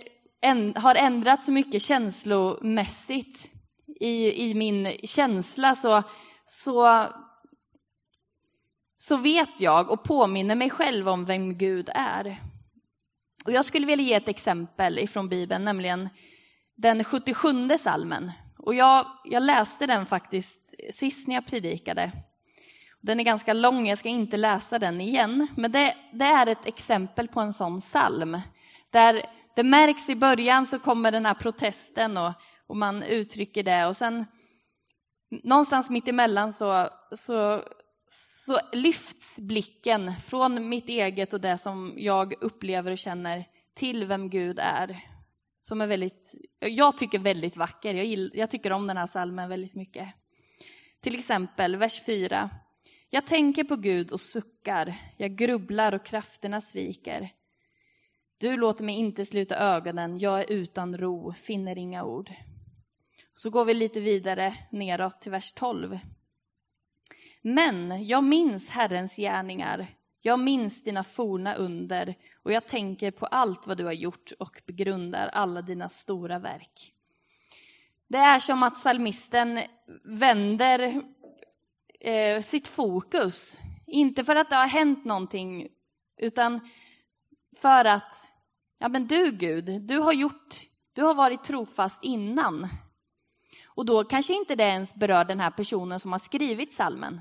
har 0.75 0.95
ändrats 0.95 1.45
så 1.47 1.53
mycket 1.53 1.83
känslomässigt 1.83 3.50
i, 4.01 4.45
i 4.51 4.55
min 4.55 4.97
känsla 5.03 5.75
så, 5.75 6.03
så, 6.47 7.07
så 8.99 9.17
vet 9.17 9.61
jag 9.61 9.91
och 9.91 10.05
påminner 10.05 10.55
mig 10.55 10.71
själv 10.71 11.09
om 11.09 11.25
vem 11.25 11.59
Gud 11.59 11.91
är. 11.95 12.37
Och 13.45 13.53
jag 13.53 13.65
skulle 13.65 13.87
vilja 13.87 14.05
ge 14.05 14.15
ett 14.15 14.29
exempel 14.29 14.99
ifrån 14.99 15.29
Bibeln, 15.29 15.65
nämligen 15.65 16.09
den 16.77 17.05
77 17.05 17.69
salmen. 17.79 18.33
Och 18.59 18.75
jag, 18.75 19.07
jag 19.25 19.43
läste 19.43 19.87
den 19.87 20.07
faktiskt 20.07 20.61
sist 20.95 21.29
när 21.29 21.35
jag 21.35 21.47
predikade. 21.47 22.13
Den 23.01 23.21
är 23.21 23.25
ganska 23.25 23.53
lång, 23.53 23.87
jag 23.87 23.99
ska 23.99 24.09
inte 24.09 24.37
läsa 24.37 24.79
den 24.79 25.01
igen. 25.01 25.47
Men 25.57 25.73
det, 25.73 25.97
det 26.13 26.25
är 26.25 26.47
ett 26.47 26.67
exempel 26.67 27.29
på 27.29 27.41
en 27.41 27.53
sån 27.53 27.81
psalm. 27.81 28.41
Där 28.91 29.23
det 29.57 29.63
märks 29.63 30.09
i 30.09 30.17
början 30.17 30.67
så 30.67 30.79
kommer 30.79 31.13
den 31.13 31.27
här 31.27 31.35
protesten 31.35 32.17
och, 32.17 32.33
och 32.71 32.77
man 32.77 33.03
uttrycker 33.03 33.63
det. 33.63 33.87
Och 33.87 33.97
sen 33.97 34.25
någonstans 35.43 35.91
mitt 35.91 36.09
emellan 36.09 36.53
så, 36.53 36.89
så 37.13 37.63
så 38.51 38.61
lyfts 38.73 39.37
blicken 39.37 40.13
från 40.27 40.69
mitt 40.69 40.89
eget 40.89 41.33
och 41.33 41.41
det 41.41 41.59
som 41.59 41.95
jag 41.97 42.35
upplever 42.41 42.93
och 42.93 42.99
känner 42.99 43.45
till 43.75 44.07
vem 44.07 44.31
Gud 44.31 44.59
är. 44.59 45.05
Som 45.63 45.81
är 45.81 45.87
väldigt, 45.87 46.35
jag 46.59 46.99
tycker 46.99 47.19
väldigt 47.19 47.57
vacker. 47.57 47.95
Jag, 47.95 48.07
gill, 48.07 48.31
jag 48.35 48.51
tycker 48.51 48.73
om 48.73 48.87
den 48.87 48.97
här 48.97 49.07
salmen 49.07 49.49
väldigt 49.49 49.75
mycket. 49.75 50.09
Till 51.01 51.15
exempel 51.15 51.77
vers 51.77 52.03
4. 52.07 52.51
Jag 53.11 53.27
tänker 53.27 53.65
på 53.65 53.77
Gud 53.77 54.13
och 54.13 54.21
suckar. 54.21 54.97
Jag 55.17 55.37
grubblar 55.37 55.95
och 55.95 56.05
krafterna 56.05 56.61
sviker. 56.61 57.31
Du 58.39 58.57
låter 58.57 58.85
mig 58.85 58.95
inte 58.95 59.25
sluta 59.25 59.57
ögonen. 59.57 60.19
Jag 60.19 60.41
är 60.41 60.53
utan 60.53 60.99
ro, 60.99 61.33
finner 61.33 61.79
inga 61.79 62.05
ord. 62.05 62.31
Så 63.41 63.51
går 63.51 63.65
vi 63.65 63.75
lite 63.75 64.01
vidare 64.01 64.55
neråt 64.71 65.21
till 65.21 65.31
vers 65.31 65.53
12. 65.53 65.99
Men 67.43 68.07
jag 68.07 68.25
minns 68.25 68.69
Herrens 68.69 69.17
gärningar, 69.17 69.87
jag 70.21 70.39
minns 70.39 70.83
dina 70.83 71.05
forna 71.05 71.55
under 71.55 72.15
och 72.43 72.53
jag 72.53 72.67
tänker 72.67 73.11
på 73.11 73.27
allt 73.27 73.67
vad 73.67 73.77
du 73.77 73.85
har 73.85 73.93
gjort 73.93 74.33
och 74.39 74.63
begrundar 74.67 75.29
alla 75.29 75.63
dina 75.63 75.89
stora 75.89 76.39
verk. 76.39 76.95
Det 78.09 78.19
är 78.19 78.39
som 78.39 78.63
att 78.63 78.77
salmisten 78.77 79.61
vänder 80.05 81.03
eh, 82.01 82.43
sitt 82.43 82.69
fokus, 82.69 83.59
inte 83.87 84.25
för 84.25 84.37
att 84.37 84.51
det 84.51 84.57
har 84.57 84.67
hänt 84.67 85.05
någonting, 85.05 85.69
utan 86.17 86.61
för 87.57 87.85
att, 87.85 88.33
ja 88.79 88.89
men 88.89 89.07
du 89.07 89.33
Gud, 89.33 89.83
du 89.83 89.99
har 89.99 90.13
gjort, 90.13 90.61
du 90.93 91.03
har 91.03 91.15
varit 91.15 91.45
trofast 91.45 92.05
innan. 92.05 92.69
Och 93.81 93.87
då 93.87 94.05
kanske 94.05 94.35
inte 94.35 94.55
det 94.55 94.65
ens 94.65 94.95
berör 94.95 95.25
den 95.25 95.41
här 95.41 95.51
personen 95.51 96.01
som 96.01 96.13
har 96.13 96.19
skrivit 96.19 96.73
salmen. 96.73 97.21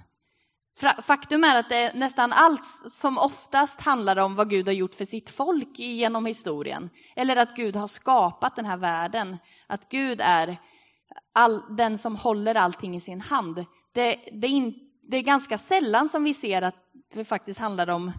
Faktum 1.01 1.43
är 1.43 1.59
att 1.59 1.69
det 1.69 1.93
nästan 1.95 2.31
allt 2.33 2.65
som 2.91 3.17
oftast 3.17 3.81
handlar 3.81 4.17
om 4.17 4.35
vad 4.35 4.49
Gud 4.49 4.67
har 4.67 4.73
gjort 4.73 4.93
för 4.93 5.05
sitt 5.05 5.29
folk 5.29 5.79
genom 5.79 6.25
historien. 6.25 6.89
Eller 7.15 7.35
att 7.35 7.55
Gud 7.55 7.75
har 7.75 7.87
skapat 7.87 8.55
den 8.55 8.65
här 8.65 8.77
världen. 8.77 9.37
Att 9.67 9.89
Gud 9.89 10.21
är 10.21 10.57
all, 11.33 11.75
den 11.75 11.97
som 11.97 12.15
håller 12.15 12.55
allting 12.55 12.95
i 12.95 12.99
sin 12.99 13.21
hand. 13.21 13.65
Det, 13.93 14.15
det, 14.31 14.47
är 14.47 14.51
in, 14.51 14.73
det 15.01 15.17
är 15.17 15.21
ganska 15.21 15.57
sällan 15.57 16.09
som 16.09 16.23
vi 16.23 16.33
ser 16.33 16.61
att 16.61 16.75
det 17.13 17.25
faktiskt 17.25 17.59
handlar 17.59 17.89
om 17.89 18.11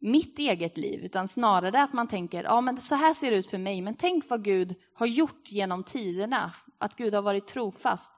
mitt 0.00 0.38
eget 0.38 0.76
liv, 0.76 1.04
utan 1.04 1.28
snarare 1.28 1.82
att 1.82 1.92
man 1.92 2.08
tänker, 2.08 2.44
ja 2.44 2.60
men 2.60 2.80
så 2.80 2.94
här 2.94 3.14
ser 3.14 3.30
det 3.30 3.36
ut 3.36 3.48
för 3.48 3.58
mig, 3.58 3.82
men 3.82 3.94
tänk 3.94 4.28
vad 4.28 4.44
Gud 4.44 4.74
har 4.94 5.06
gjort 5.06 5.52
genom 5.52 5.84
tiderna, 5.84 6.52
att 6.78 6.96
Gud 6.96 7.14
har 7.14 7.22
varit 7.22 7.46
trofast. 7.46 8.12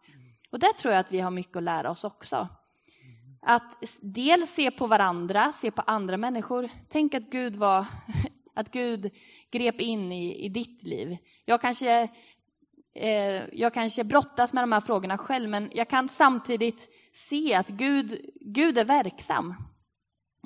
Och 0.51 0.59
där 0.59 0.73
tror 0.73 0.95
jag 0.95 1.01
att 1.01 1.13
vi 1.13 1.21
har 1.21 1.31
mycket 1.31 1.57
att 1.57 1.63
lära 1.63 1.91
oss 1.91 2.05
också. 2.05 2.49
Att 3.43 3.77
dels 4.01 4.55
se 4.55 4.71
på 4.71 4.87
varandra, 4.87 5.53
se 5.53 5.71
på 5.71 5.83
andra 5.87 6.17
människor. 6.17 6.69
Tänk 6.89 7.15
att 7.15 7.31
Gud, 7.31 7.57
var, 7.57 7.87
att 8.55 8.73
Gud 8.73 9.11
grep 9.51 9.81
in 9.81 10.13
i, 10.13 10.45
i 10.45 10.49
ditt 10.49 10.83
liv. 10.83 11.17
Jag 11.45 11.61
kanske, 11.61 12.09
eh, 12.95 13.55
jag 13.55 13.75
kanske 13.75 14.05
brottas 14.05 14.53
med 14.53 14.63
de 14.63 14.73
här 14.73 14.81
frågorna 14.81 15.19
själv, 15.19 15.49
men 15.49 15.71
jag 15.75 15.89
kan 15.89 16.09
samtidigt 16.09 16.89
se 17.13 17.55
att 17.55 17.69
Gud, 17.69 18.31
Gud 18.41 18.79
är 18.79 18.85
verksam 18.85 19.55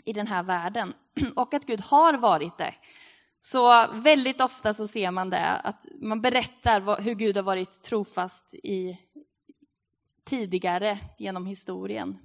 i 0.05 0.13
den 0.13 0.27
här 0.27 0.43
världen. 0.43 0.95
och 1.37 1.55
att 1.55 1.67
Gud 1.67 1.81
har 1.81 2.15
varit 2.15 2.59
det. 2.59 2.75
Så 3.45 3.87
väldigt 3.93 4.41
ofta 4.41 4.75
så 4.75 4.89
ser 4.89 5.11
man 5.11 5.31
det, 5.31 5.49
att 5.49 5.87
man 6.01 6.21
berättar 6.21 7.01
hur 7.03 7.15
Gud 7.15 7.37
har 7.37 7.43
varit 7.43 7.83
trofast 7.83 8.55
i 8.55 8.99
tidigare 10.25 10.99
genom 11.19 11.47
historien. 11.47 12.19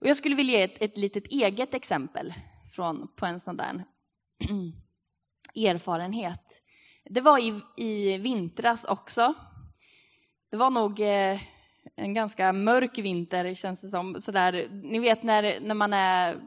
Och 0.00 0.06
jag 0.06 0.16
skulle 0.16 0.34
vilja 0.34 0.58
ge 0.58 0.62
ett, 0.62 0.82
ett 0.82 0.96
litet 0.96 1.26
eget 1.26 1.74
exempel 1.74 2.34
från, 2.72 3.08
på 3.16 3.26
en 3.26 3.40
sån 3.40 3.56
där 3.56 3.84
erfarenhet. 5.54 6.62
Det 7.04 7.20
var 7.20 7.38
i, 7.38 7.60
i 7.76 8.18
vintras 8.18 8.84
också. 8.84 9.34
Det 10.50 10.56
var 10.56 10.70
nog 10.70 11.00
eh, 11.00 11.40
en 11.96 12.14
ganska 12.14 12.52
mörk 12.52 12.98
vinter, 12.98 13.54
känns 13.54 13.80
det 13.80 13.88
som. 13.88 14.20
Sådär, 14.20 14.68
ni 14.70 14.98
vet 14.98 15.22
när, 15.22 15.60
när 15.60 15.74
man 15.74 15.92
är... 15.92 16.40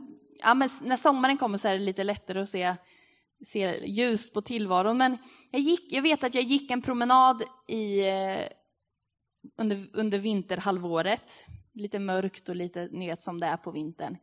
Ja, 0.44 0.54
men 0.54 0.70
när 0.82 0.98
sommaren 0.98 1.38
kommer 1.38 1.58
så 1.58 1.68
är 1.68 1.74
det 1.74 1.86
lite 1.86 2.04
lättare 2.04 2.42
att 2.42 2.50
se, 2.50 2.76
se 3.46 3.88
ljus 3.88 4.34
på 4.34 4.42
tillvaron. 4.42 4.98
Men 4.98 5.18
jag, 5.52 5.62
gick, 5.62 5.94
jag 5.94 6.02
vet 6.02 6.24
att 6.24 6.36
jag 6.36 6.44
gick 6.44 6.72
en 6.72 6.82
promenad 6.82 7.44
i, 7.68 8.08
eh, 8.10 8.48
under, 9.58 9.90
under 9.94 10.18
vinterhalvåret. 10.18 11.46
Lite 11.74 12.00
mörkt 12.00 12.50
och 12.50 12.56
lite, 12.56 12.88
ni 12.92 13.08
vet 13.08 13.22
som 13.22 13.40
det 13.40 13.48
är 13.48 13.58
på 13.58 13.72
vintern. 13.72 14.18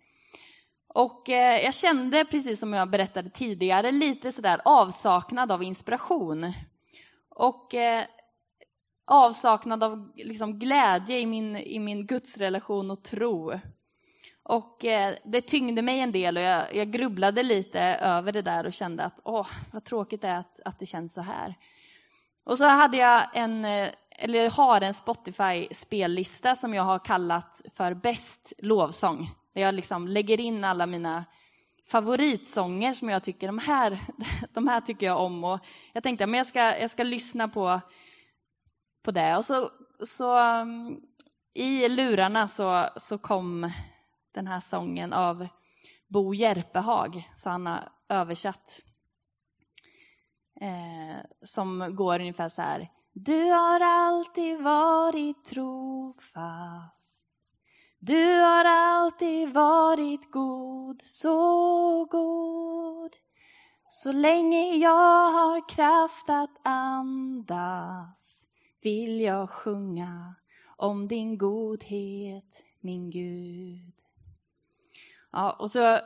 Och 0.95 1.29
eh, 1.29 1.65
jag 1.65 1.75
kände, 1.75 2.25
precis 2.25 2.59
som 2.59 2.73
jag 2.73 2.91
berättade 2.91 3.31
tidigare, 3.31 3.93
lite 3.93 4.33
sådär 4.33 4.61
avsaknad 4.65 5.53
av 5.53 5.63
inspiration. 5.63 6.53
Och 7.29 7.75
eh, 7.75 8.05
avsaknad 9.07 9.85
av 9.85 10.13
liksom, 10.15 10.59
glädje 10.59 11.19
i 11.19 11.27
min, 11.27 11.57
i 11.57 11.79
min 11.79 12.07
gudsrelation 12.07 12.91
och 12.91 13.05
tro. 13.05 13.53
Och 14.43 14.85
eh, 14.85 15.15
det 15.25 15.41
tyngde 15.41 15.83
mig 15.83 16.01
en 16.01 16.13
del 16.13 16.37
och 16.37 16.43
jag, 16.43 16.75
jag 16.75 16.91
grubblade 16.91 17.43
lite 17.43 17.81
över 17.81 18.33
det 18.33 18.43
där 18.43 18.67
och 18.67 18.73
kände 18.73 19.05
att 19.05 19.21
åh, 19.25 19.49
vad 19.73 19.85
tråkigt 19.85 20.21
det 20.21 20.29
är 20.29 20.39
att, 20.39 20.61
att 20.65 20.79
det 20.79 20.87
känns 20.87 21.15
så 21.15 21.21
här. 21.21 21.55
Och 22.45 22.59
så 22.59 22.65
hade 22.65 22.97
jag 22.97 23.23
en, 23.35 23.65
eh, 23.65 23.89
eller 24.11 24.51
har 24.51 24.81
en 24.81 24.95
Spotify-spellista 24.95 26.57
som 26.57 26.75
jag 26.75 26.83
har 26.83 26.99
kallat 26.99 27.63
för 27.75 27.95
bäst 27.95 28.53
lovsång. 28.59 29.31
Där 29.55 29.63
jag 29.63 29.75
liksom 29.75 30.09
lägger 30.09 30.41
in 30.41 30.65
alla 30.65 30.87
mina 30.87 31.25
favoritsånger 31.91 32.95
som 32.95 33.09
jag 33.09 33.23
tycker, 33.23 33.47
de 33.47 33.59
här, 33.59 33.99
de 34.53 34.69
här 34.69 34.81
tycker 34.81 35.07
jag 35.07 35.21
om. 35.21 35.45
Och 35.45 35.59
jag 35.93 36.03
tänkte 36.03 36.25
att 36.25 36.37
jag 36.37 36.47
ska, 36.47 36.79
jag 36.79 36.91
ska 36.91 37.03
lyssna 37.03 37.49
på, 37.49 37.81
på 39.03 39.11
det. 39.11 39.37
Och 39.37 39.45
så, 39.45 39.71
så 40.07 40.39
mm, 40.39 41.01
i 41.55 41.89
lurarna 41.89 42.49
så, 42.49 42.87
så 42.97 43.19
kom 43.19 43.71
den 44.33 44.47
här 44.47 44.61
sången 44.61 45.13
av 45.13 45.49
Bo 46.09 46.35
Järpehag, 46.35 47.31
så 47.37 47.51
han 47.51 47.67
har 47.67 47.89
översatt. 48.09 48.81
Eh, 50.61 51.19
som 51.43 51.97
går 51.97 52.21
ungefär 52.21 52.49
så 52.49 52.63
här. 52.63 52.89
Du 53.13 53.51
har 53.51 53.81
alltid 53.81 54.63
varit 54.63 55.45
trofast. 55.45 57.31
Du 57.99 58.41
har 58.41 58.65
alltid 58.65 59.53
varit 59.53 60.31
god, 60.31 61.03
så 61.03 62.05
god. 62.05 63.17
Så 63.91 64.13
länge 64.13 64.77
jag 64.77 65.33
har 65.33 65.69
kraft 65.69 66.31
att 66.31 66.67
andas 66.67 68.47
vill 68.83 69.21
jag 69.21 69.51
sjunga 69.51 70.35
om 70.77 71.09
din 71.09 71.39
godhet, 71.39 72.65
min 72.81 73.11
Gud. 73.11 74.00
Ja, 75.33 75.53
och 75.53 75.71
så, 75.71 75.99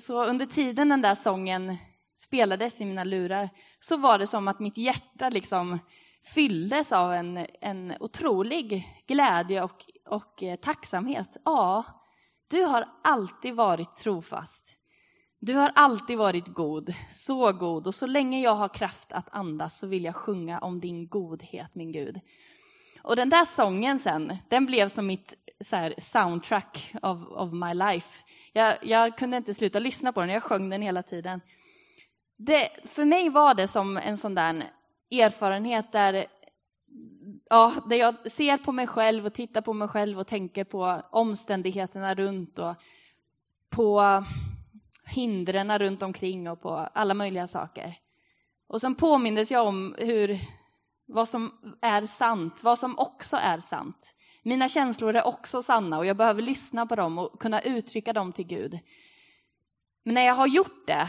så 0.00 0.24
under 0.24 0.46
tiden 0.46 0.88
den 0.88 1.02
där 1.02 1.14
sången 1.14 1.76
spelades 2.16 2.80
i 2.80 2.84
mina 2.84 3.04
lurar 3.04 3.48
så 3.78 3.96
var 3.96 4.18
det 4.18 4.26
som 4.26 4.48
att 4.48 4.60
mitt 4.60 4.76
hjärta 4.76 5.28
liksom 5.28 5.78
fylldes 6.34 6.92
av 6.92 7.12
en, 7.12 7.46
en 7.60 7.94
otrolig 8.00 8.88
glädje 9.06 9.62
och, 9.62 9.84
och 10.08 10.42
eh, 10.42 10.56
tacksamhet. 10.56 11.36
Ja, 11.44 11.84
du 12.50 12.62
har 12.62 12.88
alltid 13.04 13.54
varit 13.54 13.92
trofast. 13.92 14.76
Du 15.38 15.54
har 15.54 15.72
alltid 15.74 16.18
varit 16.18 16.46
god, 16.46 16.94
så 17.12 17.52
god. 17.52 17.86
Och 17.86 17.94
så 17.94 18.06
länge 18.06 18.40
jag 18.40 18.54
har 18.54 18.68
kraft 18.68 19.12
att 19.12 19.28
andas 19.30 19.78
så 19.78 19.86
vill 19.86 20.04
jag 20.04 20.16
sjunga 20.16 20.58
om 20.58 20.80
din 20.80 21.08
godhet, 21.08 21.74
min 21.74 21.92
Gud. 21.92 22.20
Och 23.06 23.16
den 23.16 23.28
där 23.28 23.44
sången 23.44 23.98
sen, 23.98 24.36
den 24.48 24.66
blev 24.66 24.88
som 24.88 25.06
mitt 25.06 25.34
så 25.60 25.90
soundtrack 25.98 26.94
of, 27.02 27.18
of 27.28 27.52
my 27.52 27.74
life. 27.74 28.24
Jag, 28.52 28.76
jag, 28.82 29.18
kunde 29.18 29.36
inte 29.36 29.54
sluta 29.54 29.78
lyssna 29.78 30.12
på 30.12 30.20
den, 30.20 30.30
jag 30.30 30.42
sjöng 30.42 30.70
den 30.70 30.82
hela 30.82 31.02
tiden. 31.02 31.40
Det, 32.36 32.68
för 32.84 33.04
mig 33.04 33.30
var 33.30 33.54
det 33.54 33.68
som 33.68 33.96
en 33.96 34.16
sån 34.16 34.34
där 34.34 34.70
erfarenhet 35.10 35.92
där, 35.92 36.26
ja, 37.50 37.72
där 37.88 37.96
jag 37.96 38.30
ser 38.30 38.58
på 38.58 38.72
mig 38.72 38.86
själv 38.86 39.26
och 39.26 39.34
tittar 39.34 39.60
på 39.60 39.72
mig 39.72 39.88
själv 39.88 40.18
och 40.18 40.26
tänker 40.26 40.64
på 40.64 41.02
omständigheterna 41.10 42.14
runt 42.14 42.58
och 42.58 42.74
på 43.70 44.24
hindren 45.04 45.78
runt 45.78 46.02
omkring 46.02 46.50
och 46.50 46.60
på 46.60 46.70
alla 46.74 47.14
möjliga 47.14 47.46
saker. 47.46 47.98
Och 48.68 48.80
sen 48.80 48.94
påmindes 48.94 49.50
jag 49.50 49.66
om 49.66 49.94
hur, 49.98 50.40
vad 51.06 51.28
som 51.28 51.76
är 51.80 52.02
sant, 52.02 52.62
vad 52.62 52.78
som 52.78 52.98
också 52.98 53.36
är 53.36 53.58
sant. 53.58 54.14
Mina 54.42 54.68
känslor 54.68 55.16
är 55.16 55.26
också 55.26 55.62
sanna 55.62 55.98
och 55.98 56.06
jag 56.06 56.16
behöver 56.16 56.42
lyssna 56.42 56.86
på 56.86 56.96
dem 56.96 57.18
och 57.18 57.40
kunna 57.40 57.60
uttrycka 57.60 58.12
dem 58.12 58.32
till 58.32 58.46
Gud. 58.46 58.78
Men 60.02 60.14
när 60.14 60.22
jag 60.22 60.34
har 60.34 60.46
gjort 60.46 60.86
det 60.86 61.08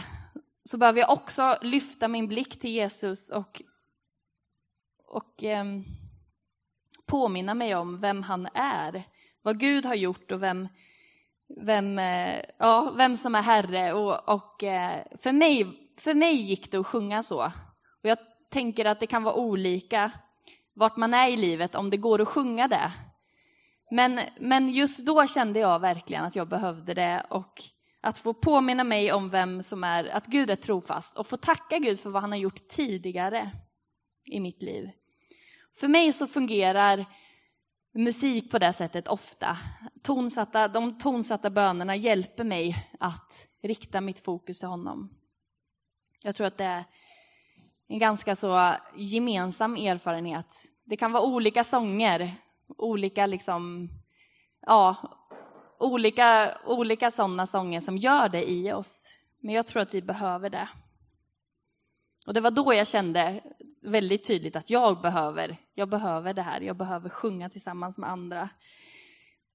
så 0.64 0.76
behöver 0.76 1.00
jag 1.00 1.12
också 1.12 1.56
lyfta 1.62 2.08
min 2.08 2.28
blick 2.28 2.60
till 2.60 2.70
Jesus 2.70 3.30
och, 3.30 3.62
och 5.06 5.44
eh, 5.44 5.64
påminna 7.06 7.54
mig 7.54 7.74
om 7.74 8.00
vem 8.00 8.22
han 8.22 8.48
är, 8.54 9.04
vad 9.42 9.60
Gud 9.60 9.84
har 9.84 9.94
gjort 9.94 10.30
och 10.30 10.42
vem, 10.42 10.68
vem, 11.56 11.98
eh, 11.98 12.40
ja, 12.58 12.92
vem 12.96 13.16
som 13.16 13.34
är 13.34 13.42
Herre. 13.42 13.92
Och, 13.92 14.28
och 14.34 14.62
eh, 14.62 15.04
för, 15.18 15.32
mig, 15.32 15.66
för 15.96 16.14
mig 16.14 16.34
gick 16.34 16.70
det 16.70 16.78
att 16.78 16.86
sjunga 16.86 17.22
så. 17.22 17.44
Och 18.02 18.08
jag 18.08 18.18
tänker 18.48 18.84
att 18.84 19.00
det 19.00 19.06
kan 19.06 19.22
vara 19.22 19.34
olika 19.34 20.10
vart 20.74 20.96
man 20.96 21.14
är 21.14 21.28
i 21.28 21.36
livet, 21.36 21.74
om 21.74 21.90
det 21.90 21.96
går 21.96 22.20
att 22.20 22.28
sjunga 22.28 22.68
det. 22.68 22.92
Men, 23.90 24.20
men 24.40 24.68
just 24.68 24.98
då 24.98 25.26
kände 25.26 25.60
jag 25.60 25.78
verkligen 25.78 26.24
att 26.24 26.36
jag 26.36 26.48
behövde 26.48 26.94
det 26.94 27.26
och 27.30 27.62
att 28.00 28.18
få 28.18 28.34
påminna 28.34 28.84
mig 28.84 29.12
om 29.12 29.30
vem 29.30 29.62
som 29.62 29.84
är, 29.84 30.04
att 30.04 30.26
Gud 30.26 30.50
är 30.50 30.56
trofast 30.56 31.16
och 31.16 31.26
få 31.26 31.36
tacka 31.36 31.78
Gud 31.78 32.00
för 32.00 32.10
vad 32.10 32.22
han 32.22 32.32
har 32.32 32.38
gjort 32.38 32.68
tidigare 32.68 33.50
i 34.24 34.40
mitt 34.40 34.62
liv. 34.62 34.90
För 35.76 35.88
mig 35.88 36.12
så 36.12 36.26
fungerar 36.26 37.04
musik 37.94 38.50
på 38.50 38.58
det 38.58 38.72
sättet 38.72 39.08
ofta. 39.08 39.56
Tonsatta, 40.02 40.68
de 40.68 40.98
tonsatta 40.98 41.50
bönerna 41.50 41.96
hjälper 41.96 42.44
mig 42.44 42.88
att 43.00 43.48
rikta 43.62 44.00
mitt 44.00 44.24
fokus 44.24 44.58
till 44.58 44.68
honom. 44.68 45.14
Jag 46.22 46.34
tror 46.34 46.46
att 46.46 46.58
det 46.58 46.64
är 46.64 46.84
en 47.88 47.98
ganska 47.98 48.36
så 48.36 48.74
gemensam 48.96 49.76
erfarenhet. 49.76 50.46
Det 50.84 50.96
kan 50.96 51.12
vara 51.12 51.22
olika 51.22 51.64
sånger, 51.64 52.34
olika 52.78 53.26
liksom, 53.26 53.88
ja, 54.66 54.96
olika, 55.78 56.58
olika 56.64 57.10
sådana 57.10 57.46
sånger 57.46 57.80
som 57.80 57.96
gör 57.96 58.28
det 58.28 58.50
i 58.50 58.72
oss. 58.72 59.04
Men 59.40 59.54
jag 59.54 59.66
tror 59.66 59.82
att 59.82 59.94
vi 59.94 60.02
behöver 60.02 60.50
det. 60.50 60.68
Och 62.26 62.34
det 62.34 62.40
var 62.40 62.50
då 62.50 62.74
jag 62.74 62.86
kände 62.86 63.40
väldigt 63.82 64.26
tydligt 64.26 64.56
att 64.56 64.70
jag 64.70 65.00
behöver, 65.00 65.56
jag 65.74 65.88
behöver 65.88 66.34
det 66.34 66.42
här. 66.42 66.60
Jag 66.60 66.76
behöver 66.76 67.08
sjunga 67.08 67.48
tillsammans 67.48 67.98
med 67.98 68.10
andra. 68.10 68.48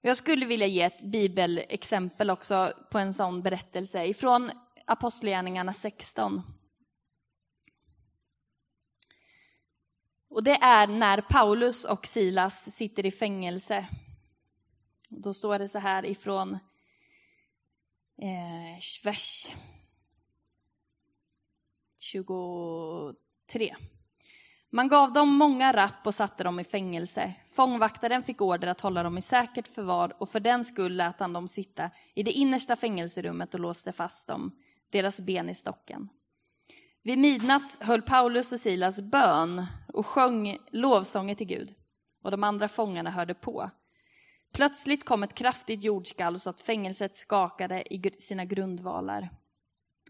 Jag 0.02 0.18
skulle 0.18 0.46
vilja 0.46 0.68
ge 0.68 0.82
ett 0.82 1.02
bibelexempel 1.02 2.30
också 2.30 2.74
på 2.92 3.00
en 3.00 3.14
sån 3.14 3.42
berättelse 3.42 4.06
ifrån 4.06 4.52
Apostlagärningarna 4.86 5.74
16. 5.74 6.42
Och 10.34 10.44
det 10.44 10.56
är 10.56 10.88
när 10.88 11.22
Paulus 11.22 11.86
och 11.86 12.06
Silas 12.06 12.76
sitter 12.76 13.06
i 13.06 13.12
fängelse. 13.12 13.88
Då 15.10 15.34
står 15.34 15.60
det 15.60 15.68
så 15.68 15.80
här 15.80 16.06
ifrån 16.06 16.54
eh, 18.18 19.04
vers 19.04 19.52
23. 22.00 23.76
Man 24.70 24.88
gav 24.88 25.14
dem 25.14 25.30
många 25.36 25.74
rapp 25.74 26.08
och 26.08 26.16
satte 26.16 26.44
dem 26.44 26.60
i 26.60 26.64
fängelse. 26.64 27.34
Fångvaktaren 27.52 28.24
fick 28.24 28.42
order 28.42 28.68
att 28.68 28.82
hålla 28.82 29.04
dem 29.04 29.18
i 29.18 29.22
säkert 29.22 29.68
förvar 29.68 30.16
och 30.20 30.30
för 30.30 30.40
den 30.40 30.66
skull 30.66 30.96
lät 30.96 31.20
han 31.20 31.34
dem 31.34 31.48
sitta 31.48 31.92
i 32.14 32.24
det 32.24 32.32
innersta 32.32 32.76
fängelserummet 32.76 33.54
och 33.54 33.60
låste 33.60 33.92
fast 33.92 34.28
dem, 34.28 34.52
deras 34.90 35.20
ben 35.20 35.50
i 35.50 35.56
stocken. 35.56 36.10
Vid 37.06 37.20
midnatt 37.20 37.78
höll 37.80 38.02
Paulus 38.02 38.52
och 38.52 38.60
Silas 38.60 39.02
bön 39.02 39.66
och 39.94 40.06
sjöng 40.06 40.58
lovsånger 40.72 41.36
till 41.36 41.48
Gud 41.48 41.74
och 42.24 42.32
de 42.32 42.44
andra 42.44 42.68
fångarna 42.68 43.10
hörde 43.10 43.34
på. 43.34 43.70
Plötsligt 44.54 45.06
kom 45.06 45.24
ett 45.24 45.36
kraftigt 45.36 45.84
jordskalv 45.84 46.38
så 46.38 46.50
att 46.50 46.62
fängelset 46.62 47.16
skakade 47.16 47.94
i 47.94 48.12
sina 48.20 48.46
grundvalar. 48.46 49.30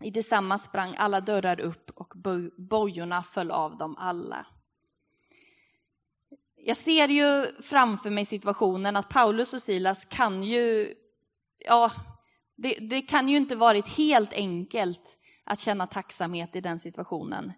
I 0.01 0.11
detsamma 0.11 0.57
sprang 0.57 0.95
alla 0.97 1.21
dörrar 1.21 1.59
upp 1.59 1.89
och 1.95 2.13
bojorna 2.57 3.23
föll 3.23 3.51
av 3.51 3.77
dem 3.77 3.95
alla. 3.97 4.45
Jag 6.55 6.77
ser 6.77 7.07
ju 7.07 7.45
framför 7.61 8.09
mig 8.09 8.25
situationen 8.25 8.95
att 8.95 9.09
Paulus 9.09 9.53
och 9.53 9.61
Silas 9.61 10.05
kan 10.05 10.43
ju, 10.43 10.93
ja, 11.57 11.91
det, 12.55 12.73
det 12.73 13.01
kan 13.01 13.29
ju 13.29 13.37
inte 13.37 13.55
varit 13.55 13.87
helt 13.87 14.33
enkelt 14.33 15.19
att 15.45 15.59
känna 15.59 15.87
tacksamhet 15.87 16.55
i 16.55 16.61
den 16.61 16.79
situationen. 16.79 17.53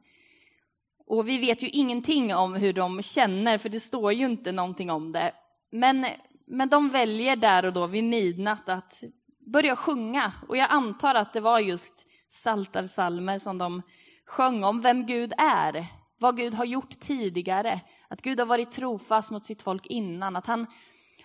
Och 1.07 1.29
vi 1.29 1.37
vet 1.37 1.63
ju 1.63 1.69
ingenting 1.69 2.35
om 2.35 2.55
hur 2.55 2.73
de 2.73 3.01
känner, 3.01 3.57
för 3.57 3.69
det 3.69 3.79
står 3.79 4.13
ju 4.13 4.25
inte 4.25 4.51
någonting 4.51 4.91
om 4.91 5.11
det. 5.11 5.31
Men, 5.71 6.05
men 6.47 6.69
de 6.69 6.89
väljer 6.89 7.35
där 7.35 7.65
och 7.65 7.73
då 7.73 7.87
vid 7.87 8.03
midnatt 8.03 8.69
att 8.69 9.03
börja 9.45 9.75
sjunga. 9.75 10.31
Och 10.47 10.57
jag 10.57 10.67
antar 10.71 11.15
att 11.15 11.33
det 11.33 11.39
var 11.41 11.59
just 11.59 12.05
saltarsalmer 12.29 13.37
som 13.37 13.57
de 13.57 13.81
sjöng 14.25 14.63
om 14.63 14.81
vem 14.81 15.05
Gud 15.05 15.33
är, 15.37 15.87
vad 16.17 16.37
Gud 16.37 16.53
har 16.53 16.65
gjort 16.65 16.99
tidigare, 16.99 17.81
att 18.07 18.21
Gud 18.21 18.39
har 18.39 18.45
varit 18.45 18.71
trofast 18.71 19.31
mot 19.31 19.45
sitt 19.45 19.61
folk 19.61 19.85
innan, 19.85 20.35
att 20.35 20.47
han, 20.47 20.67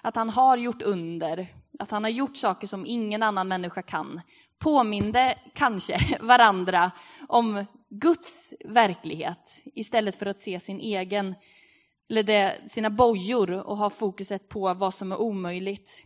att 0.03 0.17
han 0.17 0.31
har 0.31 0.57
gjort 0.57 0.83
under, 0.83 1.55
att 1.79 1.91
han 1.91 2.05
har 2.05 2.11
gjort 2.11 2.37
saker 2.37 2.67
som 2.67 2.87
ingen 2.87 3.23
annan 3.23 3.49
människa 3.49 3.83
kan. 3.83 4.21
Påminde 4.61 5.39
kanske 5.55 6.19
varandra 6.21 6.91
om 7.29 7.65
Guds 7.89 8.53
verklighet 8.65 9.63
istället 9.65 10.17
för 10.17 10.27
att 10.27 10.39
se 10.39 10.61
sin 10.61 10.81
egen, 10.81 11.35
eller 12.11 12.23
det, 12.23 12.71
sina 12.71 12.91
bojor 12.91 13.51
och 13.51 13.77
ha 13.77 13.91
fokuset 13.91 14.49
på 14.49 14.75
vad 14.75 14.95
som 14.95 15.13
är 15.13 15.21
omöjligt. 15.21 16.05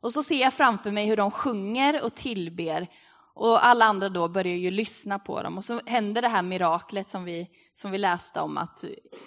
Och 0.00 0.12
så 0.12 0.22
ser 0.22 0.40
jag 0.40 0.54
framför 0.54 0.90
mig 0.90 1.06
hur 1.06 1.16
de 1.16 1.30
sjunger 1.30 2.04
och 2.04 2.14
tillber 2.14 2.86
och 3.34 3.66
alla 3.66 3.84
andra 3.84 4.08
då 4.08 4.28
börjar 4.28 4.56
ju 4.56 4.70
lyssna 4.70 5.18
på 5.18 5.42
dem 5.42 5.56
och 5.56 5.64
så 5.64 5.80
händer 5.86 6.22
det 6.22 6.28
här 6.28 6.42
miraklet 6.42 7.08
som 7.08 7.24
vi, 7.24 7.50
som 7.74 7.90
vi 7.90 7.98
läste 7.98 8.40
om 8.40 8.58
att 8.58 8.84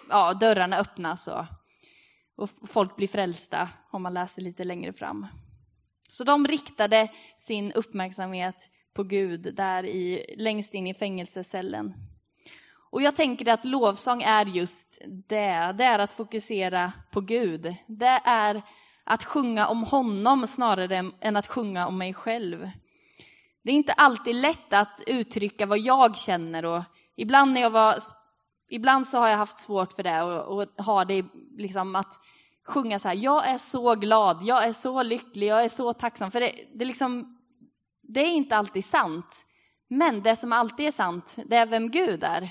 ja, 0.09 0.33
dörrarna 0.33 0.77
öppnas 0.77 1.27
och, 1.27 1.45
och 2.35 2.49
folk 2.67 2.95
blir 2.95 3.07
frälsta 3.07 3.69
om 3.91 4.01
man 4.01 4.13
läser 4.13 4.41
lite 4.41 4.63
längre 4.63 4.93
fram. 4.93 5.27
Så 6.11 6.23
de 6.23 6.47
riktade 6.47 7.11
sin 7.37 7.71
uppmärksamhet 7.71 8.69
på 8.93 9.03
Gud 9.03 9.55
där 9.55 9.85
i, 9.85 10.35
längst 10.37 10.73
in 10.73 10.87
i 10.87 10.93
fängelsecellen. 10.93 11.93
Och 12.91 13.01
jag 13.01 13.15
tänker 13.15 13.51
att 13.53 13.65
lovsång 13.65 14.21
är 14.21 14.45
just 14.45 14.97
det, 15.27 15.75
det 15.77 15.83
är 15.83 15.99
att 15.99 16.11
fokusera 16.11 16.91
på 17.11 17.21
Gud. 17.21 17.75
Det 17.87 18.21
är 18.25 18.61
att 19.03 19.23
sjunga 19.23 19.67
om 19.67 19.83
honom 19.83 20.47
snarare 20.47 21.11
än 21.21 21.35
att 21.35 21.47
sjunga 21.47 21.87
om 21.87 21.97
mig 21.97 22.13
själv. 22.13 22.69
Det 23.61 23.71
är 23.71 23.75
inte 23.75 23.93
alltid 23.93 24.35
lätt 24.35 24.73
att 24.73 25.01
uttrycka 25.07 25.65
vad 25.65 25.79
jag 25.79 26.17
känner 26.17 26.65
och 26.65 26.83
ibland 27.15 27.53
när 27.53 27.61
jag 27.61 27.69
var 27.69 27.95
Ibland 28.69 29.07
så 29.07 29.17
har 29.17 29.27
jag 29.27 29.37
haft 29.37 29.57
svårt 29.57 29.93
för 29.93 30.03
det 30.03 30.21
och, 30.21 30.57
och 30.57 30.85
har 30.85 31.05
det 31.05 31.25
liksom 31.57 31.95
att 31.95 32.19
sjunga 32.69 32.99
så 32.99 33.07
här, 33.07 33.15
jag 33.15 33.49
är 33.49 33.57
så 33.57 33.95
glad, 33.95 34.43
jag 34.43 34.63
är 34.63 34.73
så 34.73 35.03
lycklig, 35.03 35.47
jag 35.47 35.63
är 35.63 35.69
så 35.69 35.93
tacksam. 35.93 36.31
För 36.31 36.39
det, 36.39 36.51
det, 36.73 36.85
liksom, 36.85 37.37
det 38.01 38.19
är 38.19 38.31
inte 38.31 38.55
alltid 38.55 38.85
sant. 38.85 39.45
Men 39.87 40.21
det 40.21 40.35
som 40.35 40.53
alltid 40.53 40.87
är 40.87 40.91
sant, 40.91 41.35
det 41.45 41.55
är 41.55 41.65
vem 41.65 41.91
Gud 41.91 42.23
är. 42.23 42.49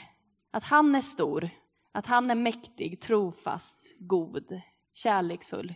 Att 0.50 0.64
han 0.64 0.94
är 0.94 1.00
stor, 1.00 1.50
att 1.92 2.06
han 2.06 2.30
är 2.30 2.34
mäktig, 2.34 3.00
trofast, 3.00 3.78
god, 3.98 4.60
kärleksfull. 4.94 5.74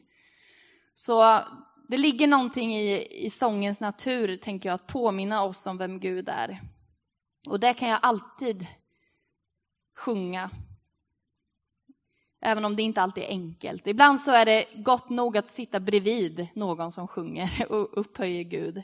Så 0.94 1.40
det 1.88 1.96
ligger 1.96 2.26
någonting 2.26 2.74
i, 2.76 3.24
i 3.26 3.30
sångens 3.30 3.80
natur, 3.80 4.36
tänker 4.36 4.68
jag, 4.68 4.74
att 4.74 4.86
påminna 4.86 5.44
oss 5.44 5.66
om 5.66 5.78
vem 5.78 6.00
Gud 6.00 6.28
är. 6.28 6.60
Och 7.48 7.60
det 7.60 7.74
kan 7.74 7.88
jag 7.88 7.98
alltid 8.02 8.66
sjunga. 9.96 10.50
Även 12.44 12.64
om 12.64 12.76
det 12.76 12.82
inte 12.82 13.02
alltid 13.02 13.24
är 13.24 13.28
enkelt. 13.28 13.86
Ibland 13.86 14.20
så 14.20 14.30
är 14.30 14.46
det 14.46 14.66
gott 14.74 15.10
nog 15.10 15.36
att 15.36 15.48
sitta 15.48 15.80
bredvid 15.80 16.48
någon 16.54 16.92
som 16.92 17.08
sjunger 17.08 17.66
och 17.72 17.98
upphöjer 17.98 18.42
Gud. 18.42 18.82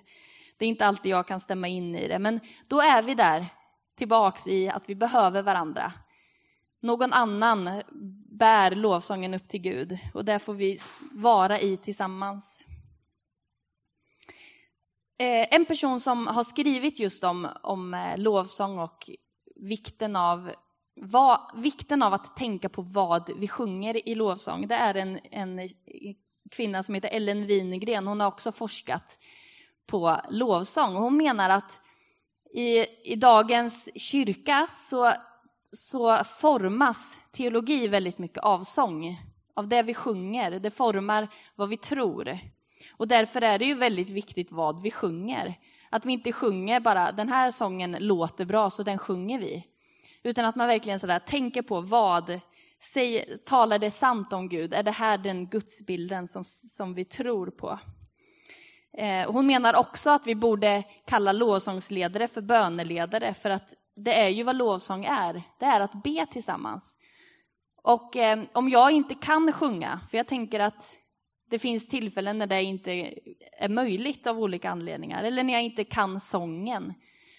Det 0.57 0.65
är 0.65 0.69
inte 0.69 0.87
alltid 0.87 1.13
jag 1.13 1.27
kan 1.27 1.41
stämma 1.41 1.69
in 1.69 1.95
i 1.95 2.09
det, 2.09 2.19
men 2.19 2.41
då 2.69 2.81
är 2.81 3.03
vi 3.03 3.15
där 3.15 3.47
tillbaks 3.97 4.47
i 4.47 4.69
att 4.69 4.89
vi 4.89 4.95
behöver 4.95 5.43
varandra. 5.43 5.93
Någon 6.81 7.13
annan 7.13 7.83
bär 8.39 8.71
lovsången 8.71 9.35
upp 9.35 9.49
till 9.49 9.61
Gud 9.61 9.99
och 10.15 10.25
där 10.25 10.39
får 10.39 10.55
vi 10.55 10.79
vara 11.13 11.61
i 11.61 11.77
tillsammans. 11.77 12.65
Eh, 15.19 15.55
en 15.55 15.67
person 15.67 16.01
som 16.01 16.27
har 16.27 16.45
skrivit 16.45 16.99
just 16.99 17.25
om, 17.25 17.49
om 17.63 17.95
eh, 17.95 18.19
lovsång 18.19 18.79
och 18.79 19.11
vikten 19.57 20.17
av, 20.17 20.51
vad, 21.01 21.51
vikten 21.55 22.03
av 22.03 22.15
att 22.15 22.37
tänka 22.37 22.69
på 22.69 22.83
vad 22.83 23.31
vi 23.37 23.49
sjunger 23.49 24.09
i 24.09 24.15
lovsång, 24.15 24.69
det 24.69 24.75
är 24.75 24.95
en, 24.95 25.19
en 25.31 25.69
kvinna 26.51 26.83
som 26.83 26.95
heter 26.95 27.09
Ellen 27.09 27.47
Wingren. 27.47 28.07
Hon 28.07 28.21
har 28.21 28.29
också 28.29 28.53
forskat 28.53 29.19
på 29.87 30.21
lovsång. 30.29 30.95
Hon 30.95 31.17
menar 31.17 31.51
att 31.51 31.81
i, 32.55 32.87
i 33.13 33.17
dagens 33.17 33.89
kyrka 33.95 34.67
så, 34.77 35.13
så 35.73 36.25
formas 36.25 36.99
teologi 37.33 37.89
väldigt 37.89 38.19
mycket 38.19 38.45
av 38.45 38.61
sång, 38.61 39.23
av 39.55 39.69
det 39.69 39.83
vi 39.83 39.95
sjunger. 39.95 40.51
Det 40.51 40.71
formar 40.71 41.29
vad 41.55 41.69
vi 41.69 41.77
tror. 41.77 42.39
Och 42.97 43.09
därför 43.09 43.43
är 43.43 43.59
det 43.59 43.65
ju 43.65 43.75
väldigt 43.75 44.11
viktigt 44.11 44.53
vad 44.53 44.83
vi 44.83 44.91
sjunger. 44.91 45.55
Att 45.91 46.05
vi 46.05 46.13
inte 46.13 46.33
sjunger 46.33 46.81
bara 46.81 47.13
den 47.13 47.29
här 47.29 47.51
sången 47.51 47.97
låter 48.01 48.45
bra 48.45 48.71
så 48.71 48.83
den 48.83 48.99
sjunger 48.99 49.39
vi. 49.39 49.67
Utan 50.23 50.45
att 50.45 50.57
man 50.57 50.69
verkligen 50.69 51.01
sådär 51.01 51.19
tänker 51.19 51.63
på 51.63 51.81
vad 51.81 52.41
säger, 52.95 53.37
talar 53.37 53.79
det 53.79 53.91
sant 53.91 54.33
om 54.33 54.49
Gud? 54.49 54.75
Är 54.75 54.83
det 54.83 54.91
här 54.91 55.19
den 55.19 55.47
gudsbilden 55.47 56.27
som, 56.27 56.45
som 56.45 56.95
vi 56.95 57.05
tror 57.05 57.51
på? 57.51 57.79
Eh, 58.99 59.33
hon 59.33 59.47
menar 59.47 59.77
också 59.77 60.11
att 60.11 60.27
vi 60.27 60.35
borde 60.35 60.83
kalla 61.07 61.33
lovsångsledare 61.33 62.29
för 62.29 62.41
böneledare 62.41 63.35
för 63.35 63.51
att 63.51 63.75
det 63.97 64.21
är 64.21 64.29
ju 64.29 64.43
vad 64.43 64.57
lovsång 64.57 65.05
är. 65.05 65.43
Det 65.59 65.67
är 65.67 65.81
att 65.81 66.03
be 66.03 66.27
tillsammans. 66.33 66.97
Och 67.83 68.17
eh, 68.17 68.41
om 68.53 68.69
jag 68.69 68.91
inte 68.91 69.15
kan 69.15 69.53
sjunga, 69.53 70.01
för 70.11 70.17
jag 70.17 70.27
tänker 70.27 70.61
att 70.61 70.93
det 71.51 71.59
finns 71.59 71.89
tillfällen 71.89 72.39
när 72.39 72.47
det 72.47 72.63
inte 72.63 73.15
är 73.59 73.69
möjligt 73.69 74.27
av 74.27 74.39
olika 74.39 74.71
anledningar, 74.71 75.25
eller 75.25 75.43
när 75.43 75.53
jag 75.53 75.63
inte 75.63 75.85
kan 75.85 76.21
sången. 76.21 76.95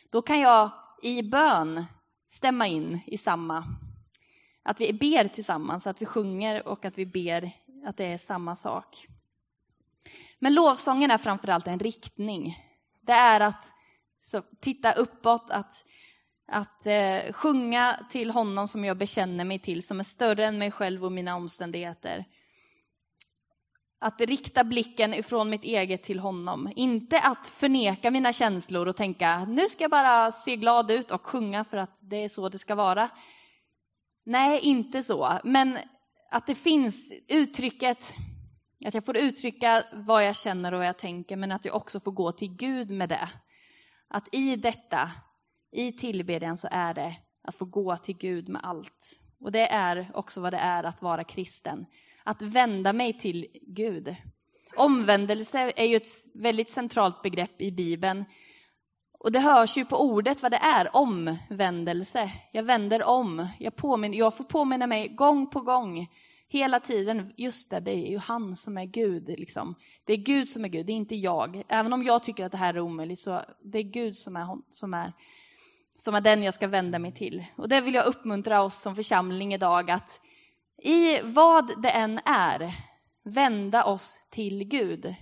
Då 0.10 0.22
kan 0.22 0.40
jag 0.40 0.70
i 1.02 1.24
bön 1.24 1.86
stämma 2.30 2.68
in 2.68 3.00
i 3.06 3.18
samma, 3.18 3.64
att 4.64 4.82
vi 4.82 4.94
ber 4.94 5.28
tillsammans, 5.28 5.88
att 5.88 6.02
vi 6.02 6.06
sjunger 6.06 6.68
och 6.68 6.86
att 6.86 6.98
vi 6.98 7.06
ber 7.06 7.52
att 7.86 7.98
det 7.98 8.06
är 8.06 8.18
samma 8.18 8.56
sak. 8.56 9.08
Men 10.40 10.54
lovsången 10.54 11.12
är 11.12 11.18
framförallt 11.18 11.68
en 11.68 11.80
riktning. 11.80 12.58
Det 13.02 13.12
är 13.12 13.40
att 13.40 13.72
så, 14.22 14.42
titta 14.60 14.94
uppåt, 14.94 15.50
att, 15.50 15.86
att 16.48 16.86
eh, 16.86 17.34
sjunga 17.34 18.06
till 18.10 18.32
honom 18.32 18.68
som 18.68 18.86
jag 18.86 18.98
bekänner 18.98 19.46
mig 19.46 19.60
till, 19.60 19.84
som 19.84 20.00
är 20.00 20.04
större 20.04 20.46
än 20.46 20.58
mig 20.58 20.72
själv 20.72 21.06
och 21.06 21.12
mina 21.12 21.36
omständigheter. 21.36 22.26
Att 24.02 24.22
rikta 24.22 24.64
blicken 24.64 25.14
ifrån 25.14 25.50
mitt 25.50 25.64
eget 25.64 26.04
till 26.04 26.20
honom. 26.20 26.72
Inte 26.76 27.20
att 27.20 27.50
förneka 27.50 28.12
mina 28.12 28.34
känslor 28.34 28.88
och 28.88 28.96
tänka 28.96 29.46
nu 29.46 29.68
ska 29.68 29.84
jag 29.84 29.92
bara 29.92 30.32
se 30.32 30.56
glad 30.56 30.92
ut 30.92 31.12
och 31.12 31.26
sjunga 31.26 31.64
för 31.64 31.78
att 31.78 32.00
det 32.02 32.24
är 32.24 32.30
så 32.30 32.50
det 32.50 32.58
ska 32.58 32.76
vara. 32.76 33.10
Nej, 34.26 34.60
inte 34.60 35.04
så. 35.04 35.40
Men 35.44 35.78
att 36.32 36.48
det 36.48 36.56
finns 36.56 37.12
uttrycket, 37.28 38.14
att 38.86 38.94
jag 38.94 39.06
får 39.06 39.18
uttrycka 39.18 39.84
vad 39.94 40.26
jag 40.26 40.36
känner 40.36 40.72
och 40.72 40.78
vad 40.78 40.88
jag 40.88 40.98
tänker, 40.98 41.36
men 41.36 41.52
att 41.52 41.66
jag 41.66 41.76
också 41.76 42.00
får 42.00 42.12
gå 42.12 42.32
till 42.32 42.56
Gud 42.56 42.92
med 42.92 43.10
det. 43.10 43.30
Att 44.10 44.28
i 44.32 44.56
detta, 44.56 45.12
i 45.72 45.92
tillbedjan 45.92 46.58
så 46.58 46.68
är 46.72 46.94
det 46.94 47.16
att 47.44 47.56
få 47.56 47.66
gå 47.66 47.98
till 47.98 48.18
Gud 48.18 48.50
med 48.50 48.62
allt. 48.64 49.20
Och 49.40 49.52
det 49.52 49.68
är 49.68 50.12
också 50.14 50.42
vad 50.42 50.54
det 50.54 50.58
är 50.58 50.84
att 50.84 51.02
vara 51.02 51.24
kristen 51.24 51.86
att 52.30 52.42
vända 52.42 52.94
mig 52.94 53.14
till 53.14 53.48
Gud. 53.62 54.16
Omvändelse 54.76 55.72
är 55.76 55.86
ju 55.86 55.96
ett 55.96 56.08
väldigt 56.34 56.70
centralt 56.70 57.22
begrepp 57.22 57.62
i 57.62 57.72
Bibeln. 57.72 58.26
Och 59.20 59.32
det 59.32 59.40
hörs 59.40 59.78
ju 59.78 59.86
på 59.86 59.98
ordet 59.98 60.42
vad 60.42 60.52
det 60.52 60.58
är, 60.58 60.96
omvändelse. 60.96 62.32
Jag 62.52 62.64
vänder 62.64 63.04
om, 63.04 63.48
jag, 63.60 63.76
påminner, 63.76 64.18
jag 64.18 64.38
får 64.38 64.44
påminna 64.44 64.88
mig 64.88 65.08
gång 65.08 65.50
på 65.50 65.62
gång, 65.62 66.08
hela 66.48 66.80
tiden, 66.80 67.34
just 67.38 67.70
det, 67.70 67.80
det 67.80 67.92
är 67.92 68.10
ju 68.10 68.18
han 68.18 68.56
som 68.56 68.78
är 68.78 68.86
Gud. 68.86 69.28
Liksom. 69.28 69.76
Det 70.04 70.14
är 70.14 70.18
Gud 70.18 70.48
som 70.48 70.66
är 70.66 70.70
Gud, 70.70 70.86
det 70.86 70.92
är 70.92 70.96
inte 70.96 71.16
jag. 71.16 71.64
Även 71.68 71.94
om 71.94 72.04
jag 72.04 72.24
tycker 72.24 72.46
att 72.46 72.52
det 72.52 72.58
här 72.58 72.74
är 72.74 72.80
omöjligt, 72.80 73.20
så 73.20 73.42
det 73.64 73.78
är 73.80 73.84
Gud 73.84 74.16
som 74.16 74.36
är, 74.36 74.58
som 74.72 74.94
är, 74.94 75.14
som 75.98 76.16
är 76.16 76.22
den 76.22 76.44
jag 76.44 76.54
ska 76.54 76.68
vända 76.68 77.00
mig 77.00 77.12
till. 77.12 77.46
Och 77.56 77.70
det 77.70 77.82
vill 77.82 77.94
jag 77.94 78.06
uppmuntra 78.06 78.62
oss 78.62 78.82
som 78.82 78.96
församling 78.96 79.54
idag, 79.54 79.92
att 79.92 80.22
i 80.82 81.22
vad 81.22 81.82
det 81.82 81.90
än 81.90 82.20
är, 82.26 82.76
vända 83.24 83.84
oss 83.84 84.20
till 84.30 84.64
Gud. 84.64 85.16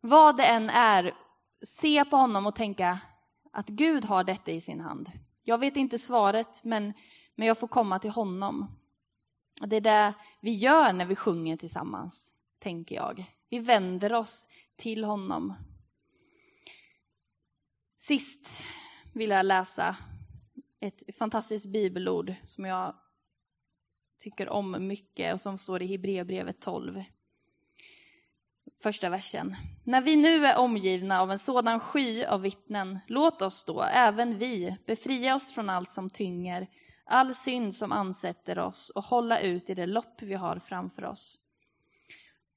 Vad 0.00 0.36
det 0.36 0.44
än 0.44 0.70
är, 0.70 1.14
se 1.62 2.04
på 2.04 2.16
honom 2.16 2.46
och 2.46 2.54
tänka 2.54 2.98
att 3.52 3.68
Gud 3.68 4.04
har 4.04 4.24
detta 4.24 4.50
i 4.50 4.60
sin 4.60 4.80
hand. 4.80 5.10
Jag 5.42 5.58
vet 5.58 5.76
inte 5.76 5.98
svaret, 5.98 6.64
men, 6.64 6.92
men 7.34 7.48
jag 7.48 7.58
får 7.58 7.68
komma 7.68 7.98
till 7.98 8.10
honom. 8.10 8.78
Det 9.60 9.76
är 9.76 9.80
det 9.80 10.14
vi 10.40 10.50
gör 10.52 10.92
när 10.92 11.06
vi 11.06 11.16
sjunger 11.16 11.56
tillsammans, 11.56 12.30
tänker 12.58 12.94
jag. 12.94 13.24
Vi 13.48 13.58
vänder 13.58 14.12
oss 14.12 14.48
till 14.76 15.04
honom. 15.04 15.54
Sist 17.98 18.48
vill 19.12 19.30
jag 19.30 19.46
läsa 19.46 19.96
ett 20.80 21.16
fantastiskt 21.18 21.66
bibelord 21.66 22.34
som 22.44 22.64
jag 22.64 22.94
tycker 24.22 24.48
om 24.48 24.86
mycket 24.86 25.34
och 25.34 25.40
som 25.40 25.58
står 25.58 25.82
i 25.82 25.86
Hebreerbrevet 25.86 26.60
12. 26.60 27.02
Första 28.82 29.10
versen. 29.10 29.56
När 29.84 30.00
vi 30.00 30.16
nu 30.16 30.46
är 30.46 30.58
omgivna 30.58 31.20
av 31.20 31.30
en 31.30 31.38
sådan 31.38 31.80
sky 31.80 32.24
av 32.24 32.40
vittnen, 32.40 32.98
låt 33.06 33.42
oss 33.42 33.64
då, 33.64 33.82
även 33.82 34.38
vi, 34.38 34.76
befria 34.86 35.34
oss 35.34 35.52
från 35.52 35.70
allt 35.70 35.90
som 35.90 36.10
tynger, 36.10 36.66
all 37.04 37.34
synd 37.34 37.74
som 37.74 37.92
ansätter 37.92 38.58
oss 38.58 38.90
och 38.90 39.04
hålla 39.04 39.40
ut 39.40 39.70
i 39.70 39.74
det 39.74 39.86
lopp 39.86 40.22
vi 40.22 40.34
har 40.34 40.58
framför 40.58 41.04
oss. 41.04 41.38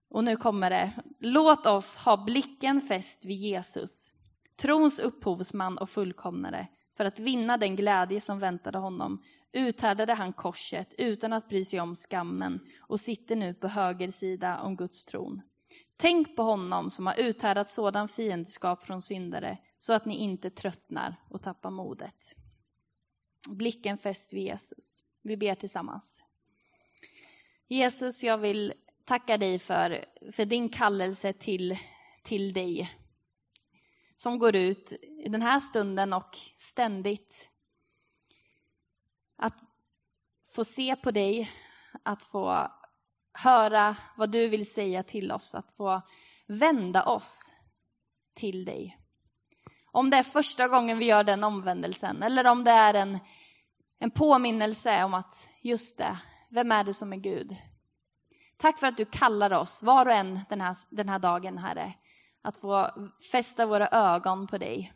Och 0.10 0.24
nu 0.24 0.36
kommer 0.38 0.70
det. 0.70 0.92
Låt 1.20 1.66
oss 1.66 1.98
ha 1.98 2.18
blicken 2.18 2.82
fäst 2.82 3.26
vid 3.26 3.38
Jesus, 3.38 4.12
trons 4.56 5.00
upphovsman 5.00 5.78
och 5.78 5.90
fullkomnare, 5.90 6.68
för 6.98 7.06
att 7.06 7.20
vinna 7.20 7.58
den 7.58 7.76
glädje 7.76 8.22
som 8.22 8.40
väntade 8.40 8.78
honom 8.78 9.22
uthärdade 9.56 10.14
han 10.14 10.34
korset 10.34 10.94
utan 10.98 11.34
att 11.34 11.50
bry 11.50 11.66
sig 11.66 11.80
om 11.80 11.96
skammen 11.96 12.60
och 12.80 13.00
sitter 13.00 13.36
nu 13.36 13.54
på 13.54 13.68
höger 13.68 14.10
sida 14.10 14.62
om 14.62 14.76
Guds 14.76 15.06
tron. 15.06 15.42
Tänk 15.98 16.36
på 16.36 16.44
honom 16.44 16.90
som 16.90 17.08
har 17.08 17.20
uthärdat 17.20 17.70
sådan 17.70 18.08
fiendskap 18.08 18.84
från 18.84 19.02
syndare 19.02 19.58
så 19.80 19.94
att 19.94 20.06
ni 20.06 20.18
inte 20.18 20.50
tröttnar 20.50 21.16
och 21.30 21.42
tappar 21.42 21.70
modet. 21.70 22.36
Blicken 23.48 23.98
fäst 23.98 24.34
vid 24.34 24.44
Jesus. 24.44 25.04
Vi 25.22 25.38
ber 25.38 25.56
tillsammans. 25.56 26.24
Jesus, 27.68 28.24
jag 28.24 28.38
vill 28.38 28.74
tacka 29.06 29.38
dig 29.38 29.60
för, 29.60 30.06
för 30.32 30.46
din 30.46 30.70
kallelse 30.70 31.34
till, 31.34 31.78
till 32.24 32.54
dig 32.54 32.92
som 34.18 34.40
går 34.40 34.56
ut 34.56 34.92
i 35.26 35.30
den 35.30 35.42
här 35.42 35.60
stunden 35.60 36.14
och 36.14 36.38
ständigt. 36.58 37.50
Att 39.38 39.60
få 40.56 40.64
se 40.64 40.96
på 40.96 41.12
dig, 41.12 41.52
att 42.04 42.24
få 42.24 42.72
höra 43.34 43.96
vad 44.18 44.32
du 44.32 44.48
vill 44.48 44.72
säga 44.72 45.04
till 45.04 45.32
oss, 45.32 45.56
att 45.56 45.72
få 45.72 46.02
vända 46.48 47.04
oss 47.04 47.54
till 48.34 48.66
dig. 48.66 48.98
Om 49.92 50.10
det 50.10 50.18
är 50.18 50.24
första 50.24 50.68
gången 50.68 50.98
vi 50.98 51.06
gör 51.06 51.24
den 51.24 51.44
omvändelsen 51.44 52.24
eller 52.24 52.48
om 52.48 52.64
det 52.64 52.72
är 52.72 52.94
en, 52.94 53.20
en 54.00 54.12
påminnelse 54.12 55.04
om 55.04 55.14
att 55.14 55.50
just 55.62 55.98
det, 55.98 56.18
vem 56.50 56.72
är 56.72 56.84
det 56.84 56.94
som 56.94 57.14
är 57.14 57.18
Gud? 57.18 57.56
Tack 58.58 58.80
för 58.80 58.88
att 58.88 58.98
du 58.98 59.06
kallar 59.06 59.54
oss, 59.54 59.84
var 59.84 60.06
och 60.06 60.14
en 60.14 60.40
den 60.50 60.62
här, 60.62 60.76
den 60.90 61.10
här 61.10 61.20
dagen, 61.20 61.58
Herre, 61.58 61.94
att 62.42 62.58
få 62.58 62.90
fästa 63.32 63.66
våra 63.66 63.88
ögon 63.88 64.48
på 64.48 64.58
dig. 64.58 64.94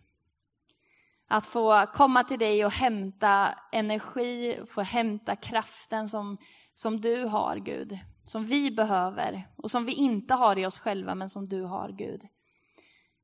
Att 1.32 1.46
få 1.46 1.86
komma 1.94 2.24
till 2.24 2.40
dig 2.40 2.66
och 2.66 2.72
hämta 2.72 3.56
energi, 3.72 4.60
få 4.70 4.82
hämta 4.82 5.36
kraften 5.36 6.10
som, 6.10 6.38
som 6.74 7.02
du 7.02 7.26
har, 7.26 7.58
Gud. 7.58 8.00
Som 8.26 8.46
vi 8.46 8.72
behöver 8.72 9.48
och 9.56 9.72
som 9.72 9.86
vi 9.86 9.94
inte 9.94 10.34
har 10.34 10.60
i 10.60 10.66
oss 10.66 10.80
själva, 10.80 11.16
men 11.16 11.30
som 11.30 11.50
du 11.50 11.62
har, 11.62 11.90
Gud. 11.90 12.22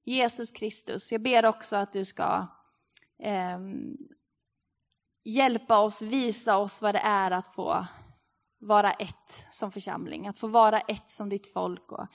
Jesus 0.04 0.52
Kristus, 0.52 1.12
jag 1.12 1.22
ber 1.22 1.46
också 1.46 1.76
att 1.76 1.94
du 1.94 2.06
ska 2.06 2.48
eh, 3.20 3.60
hjälpa 5.24 5.80
oss, 5.80 6.02
visa 6.02 6.58
oss 6.58 6.82
vad 6.82 6.96
det 6.96 7.02
är 7.04 7.32
att 7.32 7.48
få 7.48 7.86
vara 8.60 8.92
ett 8.92 9.46
som 9.52 9.72
församling, 9.72 10.28
att 10.28 10.38
få 10.38 10.48
vara 10.48 10.80
ett 10.80 11.12
som 11.12 11.30
ditt 11.30 11.54
folk 11.54 11.92
och 11.92 12.08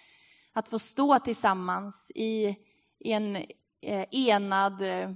att 0.53 0.69
få 0.69 0.79
stå 0.79 1.19
tillsammans 1.19 2.11
i, 2.15 2.57
i 2.99 3.13
en 3.13 3.37
eh, 3.83 4.07
enad 4.11 4.83
eh, 4.83 5.11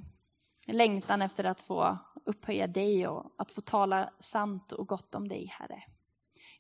längtan 0.67 1.23
efter 1.23 1.45
att 1.45 1.61
få 1.61 1.99
upphöja 2.25 2.67
dig 2.67 3.09
och 3.09 3.35
att 3.39 3.51
få 3.51 3.61
tala 3.61 4.11
sant 4.21 4.73
och 4.73 4.89
gott 4.89 5.15
om 5.15 5.29
dig, 5.29 5.47
Herre. 5.47 5.83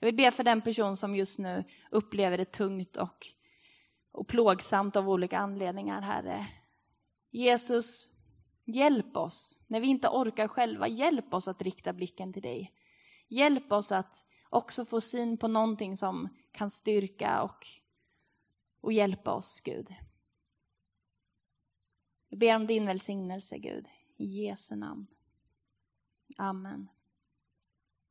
Jag 0.00 0.06
vill 0.06 0.16
be 0.16 0.30
för 0.30 0.44
den 0.44 0.62
person 0.62 0.96
som 0.96 1.16
just 1.16 1.38
nu 1.38 1.64
upplever 1.90 2.38
det 2.38 2.52
tungt 2.52 2.96
och, 2.96 3.26
och 4.12 4.28
plågsamt 4.28 4.96
av 4.96 5.10
olika 5.10 5.38
anledningar, 5.38 6.00
Herre. 6.00 6.46
Jesus, 7.30 8.10
hjälp 8.64 9.16
oss 9.16 9.58
när 9.66 9.80
vi 9.80 9.86
inte 9.86 10.08
orkar 10.08 10.48
själva. 10.48 10.88
Hjälp 10.88 11.34
oss 11.34 11.48
att 11.48 11.62
rikta 11.62 11.92
blicken 11.92 12.32
till 12.32 12.42
dig. 12.42 12.72
Hjälp 13.28 13.72
oss 13.72 13.92
att 13.92 14.26
också 14.50 14.84
få 14.84 15.00
syn 15.00 15.36
på 15.36 15.48
någonting 15.48 15.96
som 15.96 16.28
kan 16.52 16.70
styrka 16.70 17.42
och, 17.42 17.66
och 18.80 18.92
hjälpa 18.92 19.32
oss, 19.32 19.60
Gud. 19.60 19.94
Jag 22.28 22.38
ber 22.38 22.56
om 22.56 22.66
din 22.66 22.86
välsignelse, 22.86 23.58
Gud. 23.58 23.86
I 24.18 24.26
Jesu 24.26 24.76
namn. 24.76 25.08
Amen. 26.38 26.90